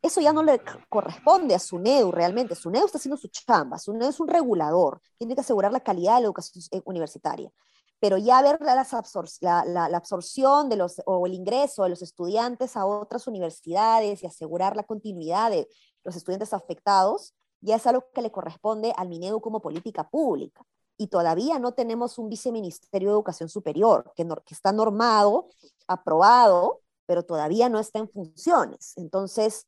eso 0.00 0.22
ya 0.22 0.32
no 0.32 0.42
le 0.42 0.62
corresponde 0.88 1.54
a 1.54 1.58
SUNEDU 1.58 2.10
realmente. 2.10 2.54
SUNEDU 2.54 2.86
está 2.86 2.96
haciendo 2.96 3.18
su 3.18 3.28
chamba. 3.28 3.78
SUNEDU 3.78 4.08
es 4.08 4.20
un 4.20 4.28
regulador. 4.28 5.02
Tiene 5.18 5.34
que 5.34 5.42
asegurar 5.42 5.72
la 5.72 5.80
calidad 5.80 6.14
de 6.14 6.20
la 6.22 6.26
educación 6.28 6.64
eh, 6.70 6.80
universitaria. 6.86 7.52
Pero 7.98 8.18
ya 8.18 8.42
ver 8.42 8.58
la, 8.60 9.64
la, 9.64 9.96
absorción 9.96 10.68
de 10.68 10.76
los, 10.76 11.00
o 11.06 11.26
el 11.26 11.34
ingreso 11.34 11.84
de 11.84 11.88
los 11.88 12.02
estudiantes 12.02 12.76
a 12.76 12.84
otras 12.84 13.26
universidades 13.26 14.22
y 14.22 14.26
asegurar 14.26 14.76
la 14.76 14.82
continuidad 14.82 15.50
de 15.50 15.68
los 16.04 16.14
estudiantes 16.14 16.52
afectados, 16.52 17.34
ya 17.60 17.76
es 17.76 17.86
algo 17.86 18.04
que 18.14 18.22
le 18.22 18.30
corresponde 18.30 18.92
al 18.96 19.08
MINEDU 19.08 19.40
como 19.40 19.60
política 19.60 20.08
pública. 20.08 20.62
Y 20.98 21.08
todavía 21.08 21.58
no 21.58 21.72
tenemos 21.72 22.18
un 22.18 22.28
viceministerio 22.28 23.08
de 23.08 23.14
Educación 23.14 23.48
Superior 23.48 24.12
que, 24.14 24.26
que 24.44 24.54
está 24.54 24.72
normado, 24.72 25.48
aprobado, 25.86 26.80
pero 27.06 27.22
todavía 27.24 27.68
no 27.68 27.78
está 27.78 27.98
en 27.98 28.08
funciones. 28.08 28.92
Entonces, 28.96 29.66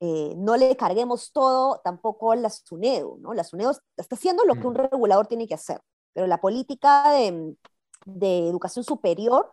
eh, 0.00 0.34
no 0.36 0.56
le 0.56 0.76
carguemos 0.76 1.32
todo 1.32 1.80
tampoco 1.82 2.32
a 2.32 2.36
la 2.36 2.50
SUNEDU, 2.50 3.18
¿no? 3.18 3.32
La 3.32 3.44
SUNEDU 3.44 3.72
está 3.96 4.16
haciendo 4.16 4.44
lo 4.44 4.54
que 4.54 4.66
un 4.66 4.74
mm. 4.74 4.88
regulador 4.90 5.26
tiene 5.26 5.46
que 5.46 5.54
hacer, 5.54 5.80
pero 6.14 6.26
la 6.26 6.40
política 6.40 7.10
de, 7.10 7.56
educación 8.48 8.84
superior 8.84 9.52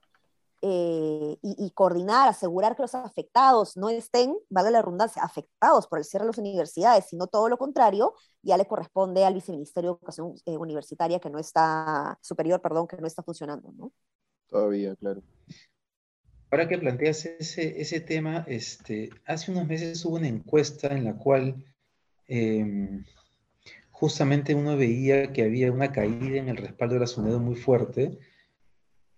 eh, 0.61 1.37
y, 1.41 1.71
coordinar, 1.71 2.29
asegurar 2.29 2.75
que 2.75 2.83
los 2.83 2.93
afectados 2.93 3.75
no 3.75 3.89
estén, 3.89 4.37
vale 4.49 4.69
la 4.69 4.81
redundancia, 4.81 5.23
afectados 5.23 5.87
por 5.87 5.97
el 5.97 6.05
cierre 6.05 6.25
de 6.25 6.27
las 6.27 6.37
universidades, 6.37 7.05
sino 7.09 7.27
todo 7.27 7.49
lo 7.49 7.57
contrario, 7.57 8.13
ya 8.43 8.57
le 8.57 8.67
corresponde 8.67 9.25
al 9.25 9.33
Viceministerio 9.33 9.91
de 9.91 9.95
Educación 9.95 10.35
eh, 10.45 10.57
Universitaria 10.57 11.19
que 11.19 11.31
no 11.31 11.39
está, 11.39 12.17
superior, 12.21 12.61
perdón, 12.61 12.87
que 12.87 12.97
no 12.97 13.07
está 13.07 13.23
funcionando, 13.23 13.73
¿no? 13.75 13.91
Todavía, 14.47 14.95
claro. 14.95 15.23
Ahora 16.51 16.67
que 16.67 16.77
planteas 16.77 17.25
ese, 17.25 17.81
ese 17.81 18.01
tema, 18.01 18.43
este, 18.47 19.09
hace 19.25 19.51
unos 19.51 19.65
meses 19.65 20.03
hubo 20.03 20.17
una 20.17 20.27
encuesta 20.27 20.87
en 20.89 21.05
la 21.05 21.17
cual 21.17 21.55
em, 22.27 23.05
justamente 24.01 24.55
uno 24.55 24.75
veía 24.77 25.31
que 25.31 25.43
había 25.43 25.71
una 25.71 25.91
caída 25.91 26.37
en 26.37 26.49
el 26.49 26.57
respaldo 26.57 26.95
de 26.95 27.01
la 27.01 27.05
SUNEDO 27.05 27.39
muy 27.39 27.55
fuerte. 27.55 28.17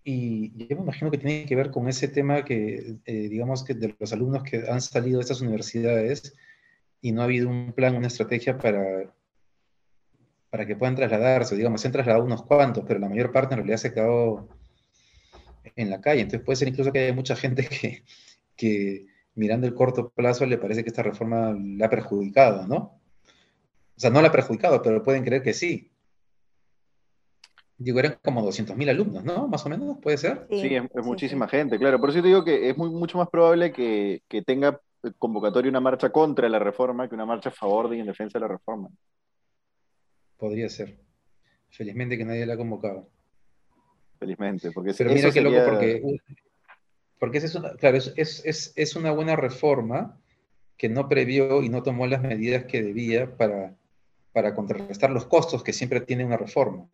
Y 0.04 0.68
yo 0.68 0.76
me 0.76 0.82
imagino 0.82 1.10
que 1.10 1.18
tiene 1.18 1.46
que 1.46 1.56
ver 1.56 1.72
con 1.72 1.88
ese 1.88 2.10
tema 2.10 2.44
que, 2.44 2.98
eh, 3.06 3.30
digamos, 3.30 3.64
que 3.64 3.76
de 3.76 3.96
los 3.98 4.12
alumnos 4.12 4.44
que 4.44 4.66
han 4.70 4.82
salido 4.82 5.20
de 5.20 5.22
estas 5.22 5.40
universidades 5.40 6.36
y 7.00 7.14
no 7.14 7.22
ha 7.22 7.24
habido 7.24 7.48
un 7.48 7.72
plan, 7.72 7.96
una 7.96 8.08
estrategia 8.08 8.58
para, 8.58 9.10
para 10.50 10.66
que 10.68 10.76
puedan 10.76 10.96
trasladarse. 10.96 11.56
Digamos, 11.56 11.80
se 11.80 11.88
han 11.88 11.94
trasladado 11.94 12.26
unos 12.26 12.44
cuantos, 12.44 12.84
pero 12.86 13.00
la 13.00 13.08
mayor 13.08 13.32
parte 13.32 13.54
en 13.54 13.60
realidad 13.60 13.78
se 13.78 13.88
ha 13.88 13.94
quedado 13.94 14.50
en 15.78 15.90
la 15.90 16.02
calle. 16.02 16.24
Entonces 16.24 16.46
puede 16.46 16.58
ser 16.58 16.68
incluso 16.68 16.92
que 16.92 17.00
haya 17.00 17.14
mucha 17.14 17.38
gente 17.38 17.66
que, 17.70 18.04
que 18.58 19.06
mirando 19.36 19.66
el 19.66 19.76
corto 19.76 20.10
plazo 20.10 20.46
le 20.46 20.58
parece 20.58 20.84
que 20.84 20.90
esta 20.90 21.04
reforma 21.04 21.58
la 21.58 21.86
ha 21.86 21.90
perjudicado, 21.90 22.68
¿no? 22.68 23.02
O 23.96 24.00
sea, 24.00 24.10
no 24.10 24.22
la 24.22 24.30
ha 24.30 24.32
perjudicado, 24.32 24.82
pero 24.82 25.04
pueden 25.04 25.24
creer 25.24 25.42
que 25.42 25.54
sí. 25.54 25.92
Digo, 27.78 28.00
eran 28.00 28.18
como 28.24 28.42
200.000 28.46 28.90
alumnos, 28.90 29.24
¿no? 29.24 29.48
Más 29.48 29.66
o 29.66 29.70
menos, 29.70 29.98
¿puede 30.00 30.18
ser? 30.18 30.48
Sí, 30.50 30.76
es, 30.76 31.06
muchísima 31.06 31.48
gente, 31.48 31.78
claro. 31.78 32.00
Por 32.00 32.10
eso 32.10 32.22
te 32.22 32.28
digo 32.28 32.44
que 32.44 32.70
es 32.70 32.78
muy, 32.78 32.90
mucho 32.90 33.18
más 33.18 33.30
probable 33.30 33.72
que, 33.72 34.22
que 34.28 34.42
tenga 34.42 34.80
convocatoria 35.20 35.70
una 35.70 35.82
marcha 35.82 36.12
contra 36.12 36.48
la 36.48 36.60
reforma 36.60 37.10
que 37.10 37.16
una 37.16 37.26
marcha 37.26 37.50
a 37.50 37.54
favor 37.54 37.90
de 37.90 37.98
y 37.98 38.00
en 38.00 38.06
defensa 38.06 38.40
de 38.40 38.42
la 38.42 38.48
reforma. 38.48 38.90
Podría 40.38 40.70
ser. 40.70 40.98
Felizmente 41.70 42.18
que 42.18 42.26
nadie 42.26 42.46
la 42.46 42.54
ha 42.54 42.58
convocado 42.58 43.10
felizmente. 44.24 44.72
Porque 44.72 44.94
Pero 44.98 45.14
mira 45.14 45.32
qué 45.32 45.42
loco, 45.42 45.58
porque, 45.66 46.02
porque 47.20 47.38
es 47.38 47.56
una, 47.56 47.74
claro, 47.76 47.98
es, 47.98 48.74
es, 48.76 48.96
una 48.96 49.12
buena 49.12 49.36
reforma 49.36 50.20
que 50.78 50.90
no 50.90 51.08
previó 51.08 51.62
y 51.62 51.70
no 51.70 51.84
tomó 51.84 52.08
las 52.08 52.22
medidas 52.22 52.66
que 52.66 52.82
debía 52.82 53.36
para, 53.38 53.76
para 54.34 54.54
contrarrestar 54.54 55.12
los 55.12 55.26
costos 55.26 55.64
que 55.64 55.74
siempre 55.74 56.02
tiene 56.02 56.26
una 56.26 56.38
reforma. 56.38 56.90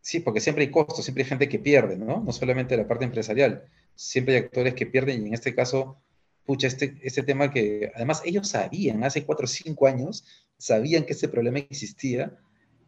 Sí, 0.00 0.20
porque 0.20 0.40
siempre 0.40 0.64
hay 0.64 0.70
costos, 0.70 1.04
siempre 1.04 1.22
hay 1.22 1.28
gente 1.28 1.48
que 1.48 1.60
pierde, 1.60 1.96
¿no? 1.96 2.22
No 2.24 2.32
solamente 2.32 2.76
la 2.76 2.88
parte 2.88 3.04
empresarial, 3.04 3.64
siempre 3.94 4.34
hay 4.34 4.42
actores 4.42 4.74
que 4.74 4.86
pierden 4.86 5.22
y 5.22 5.28
en 5.28 5.34
este 5.34 5.54
caso, 5.54 6.02
pucha, 6.44 6.66
este, 6.66 6.98
este 7.02 7.22
tema 7.22 7.50
que 7.50 7.92
además 7.94 8.22
ellos 8.24 8.48
sabían, 8.48 9.04
hace 9.04 9.24
cuatro 9.24 9.44
o 9.44 9.48
cinco 9.48 9.86
años, 9.86 10.24
sabían 10.58 11.04
que 11.04 11.12
este 11.12 11.28
problema 11.28 11.58
existía 11.58 12.36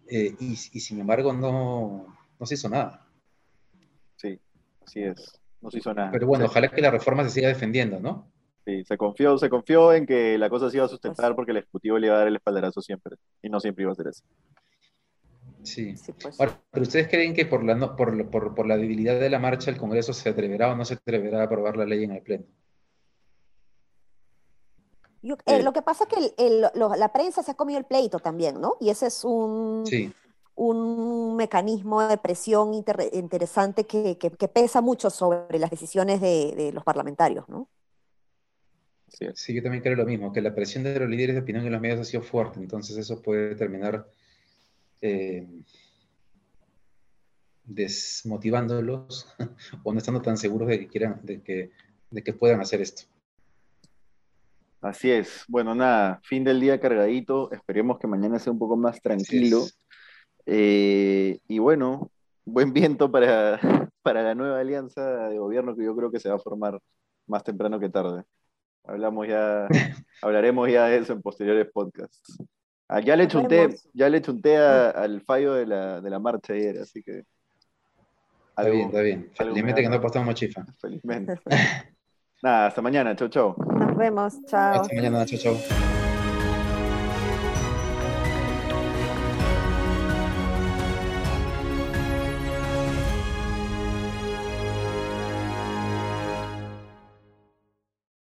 eh, 0.08 0.34
y, 0.40 0.52
y, 0.52 0.80
sin 0.80 1.00
embargo 1.00 1.32
no, 1.32 2.14
no 2.38 2.46
se 2.46 2.54
hizo 2.54 2.68
nada. 2.68 3.04
Así 4.86 5.02
es, 5.02 5.40
no 5.60 5.70
se 5.70 5.78
hizo 5.78 5.94
nada. 5.94 6.10
Pero 6.10 6.26
bueno, 6.26 6.44
ojalá 6.44 6.68
que 6.70 6.82
la 6.82 6.90
reforma 6.90 7.24
se 7.24 7.30
siga 7.30 7.48
defendiendo, 7.48 8.00
¿no? 8.00 8.30
Sí, 8.64 8.84
se 8.84 8.96
confió, 8.96 9.36
se 9.36 9.50
confió 9.50 9.92
en 9.92 10.06
que 10.06 10.38
la 10.38 10.48
cosa 10.48 10.70
se 10.70 10.78
iba 10.78 10.86
a 10.86 10.88
sustentar 10.88 11.34
porque 11.34 11.50
el 11.50 11.58
Ejecutivo 11.58 11.98
le 11.98 12.06
iba 12.06 12.16
a 12.16 12.20
dar 12.20 12.28
el 12.28 12.36
espaldarazo 12.36 12.80
siempre, 12.80 13.16
y 13.42 13.48
no 13.48 13.60
siempre 13.60 13.82
iba 13.82 13.92
a 13.92 13.96
ser 13.96 14.08
así. 14.08 14.22
Sí. 15.62 15.94
Pues. 16.20 16.36
pero 16.70 16.82
ustedes 16.82 17.08
creen 17.08 17.32
que 17.32 17.46
por 17.46 17.64
la, 17.64 17.96
por, 17.96 18.54
por, 18.54 18.66
la 18.66 18.76
debilidad 18.76 19.18
de 19.18 19.30
la 19.30 19.38
marcha 19.38 19.70
el 19.70 19.78
Congreso 19.78 20.12
se 20.12 20.28
atreverá 20.28 20.72
o 20.72 20.76
no 20.76 20.84
se 20.84 20.94
atreverá 20.94 21.40
a 21.40 21.44
aprobar 21.44 21.76
la 21.76 21.86
ley 21.86 22.04
en 22.04 22.12
el 22.12 22.22
Pleno? 22.22 22.44
Eh, 25.22 25.36
eh. 25.46 25.62
lo 25.62 25.72
que 25.72 25.80
pasa 25.80 26.04
es 26.04 26.34
que 26.36 26.70
la 26.74 27.12
prensa 27.12 27.42
se 27.42 27.52
ha 27.52 27.54
comido 27.54 27.78
el 27.78 27.86
pleito 27.86 28.18
también, 28.18 28.60
¿no? 28.60 28.76
Y 28.78 28.90
ese 28.90 29.06
es 29.06 29.24
un, 29.24 29.86
sí 29.86 30.12
un 30.56 31.36
mecanismo 31.36 32.06
de 32.06 32.16
presión 32.16 32.74
interesante 32.74 33.84
que, 33.86 34.16
pesa 34.52 34.80
mucho 34.80 35.10
sobre 35.10 35.58
las 35.58 35.70
decisiones 35.70 36.20
de, 36.20 36.70
los 36.72 36.84
parlamentarios, 36.84 37.48
¿no? 37.48 37.68
Sí, 39.34 39.54
yo 39.54 39.62
también 39.62 39.82
creo 39.82 39.96
lo 39.96 40.06
mismo, 40.06 40.32
que 40.32 40.40
la 40.40 40.54
presión 40.54 40.84
de 40.84 40.98
los 40.98 41.08
líderes 41.08 41.36
de 41.36 41.42
opinión 41.42 41.64
en 41.64 41.72
los 41.72 41.80
medios 41.80 42.00
ha 42.00 42.04
sido 42.04 42.22
fuerte, 42.22 42.58
entonces 42.58 42.96
eso 42.96 43.22
puede 43.22 43.54
terminar 43.54 44.06
eh, 45.00 45.46
desmotivándolos 47.64 49.28
o 49.84 49.92
no 49.92 49.98
estando 49.98 50.22
tan 50.22 50.36
seguros 50.36 50.68
de 50.68 50.80
que 50.80 50.88
quieran, 50.88 51.20
de 51.22 51.42
que, 51.42 51.70
de 52.10 52.22
que 52.22 52.32
puedan 52.32 52.60
hacer 52.60 52.80
esto. 52.80 53.04
Así 54.80 55.10
es. 55.10 55.44
Bueno, 55.48 55.74
nada, 55.74 56.20
fin 56.24 56.44
del 56.44 56.60
día 56.60 56.78
cargadito. 56.78 57.50
Esperemos 57.52 57.98
que 57.98 58.06
mañana 58.06 58.38
sea 58.38 58.52
un 58.52 58.58
poco 58.58 58.76
más 58.76 59.00
tranquilo. 59.00 59.64
Eh, 60.44 61.38
y 61.48 61.58
bueno, 61.58 62.10
buen 62.44 62.74
viento 62.74 63.10
para, 63.10 63.58
para 64.02 64.22
la 64.22 64.34
nueva 64.34 64.60
alianza 64.60 65.28
de 65.28 65.38
gobierno 65.38 65.74
que 65.74 65.84
yo 65.84 65.96
creo 65.96 66.10
que 66.10 66.20
se 66.20 66.28
va 66.28 66.34
a 66.34 66.38
formar 66.38 66.78
más 67.26 67.42
temprano 67.42 67.80
que 67.80 67.88
tarde. 67.88 68.24
Hablamos 68.84 69.26
ya, 69.26 69.66
hablaremos 70.22 70.70
ya 70.70 70.86
de 70.86 70.98
eso 70.98 71.12
en 71.12 71.22
posteriores 71.22 71.66
podcasts. 71.72 72.36
Ah, 72.88 73.00
ya 73.00 73.16
le 73.16 73.26
chunté, 73.26 73.74
ya 73.94 74.08
le 74.08 74.20
chunté 74.20 74.58
al 74.58 75.22
fallo 75.22 75.54
de 75.54 75.66
la, 75.66 76.00
de 76.00 76.10
la 76.10 76.18
marcha 76.18 76.52
ayer, 76.52 76.78
así 76.78 77.02
que. 77.02 77.24
Está 78.50 78.70
bien, 78.70 78.86
está 78.86 79.00
bien. 79.00 79.30
Felizmente 79.34 79.82
que 79.82 79.88
no 79.88 79.96
apostamos 79.96 80.34
chifa. 80.34 80.64
Felizmente. 80.80 81.40
Nada, 82.42 82.66
hasta 82.66 82.82
mañana, 82.82 83.16
chau, 83.16 83.28
chau. 83.28 83.56
Nos 83.56 83.96
vemos, 83.96 84.44
chao. 84.46 84.82
Hasta 84.82 84.94
mañana, 84.94 85.24
chau, 85.24 85.38
chau. 85.38 85.93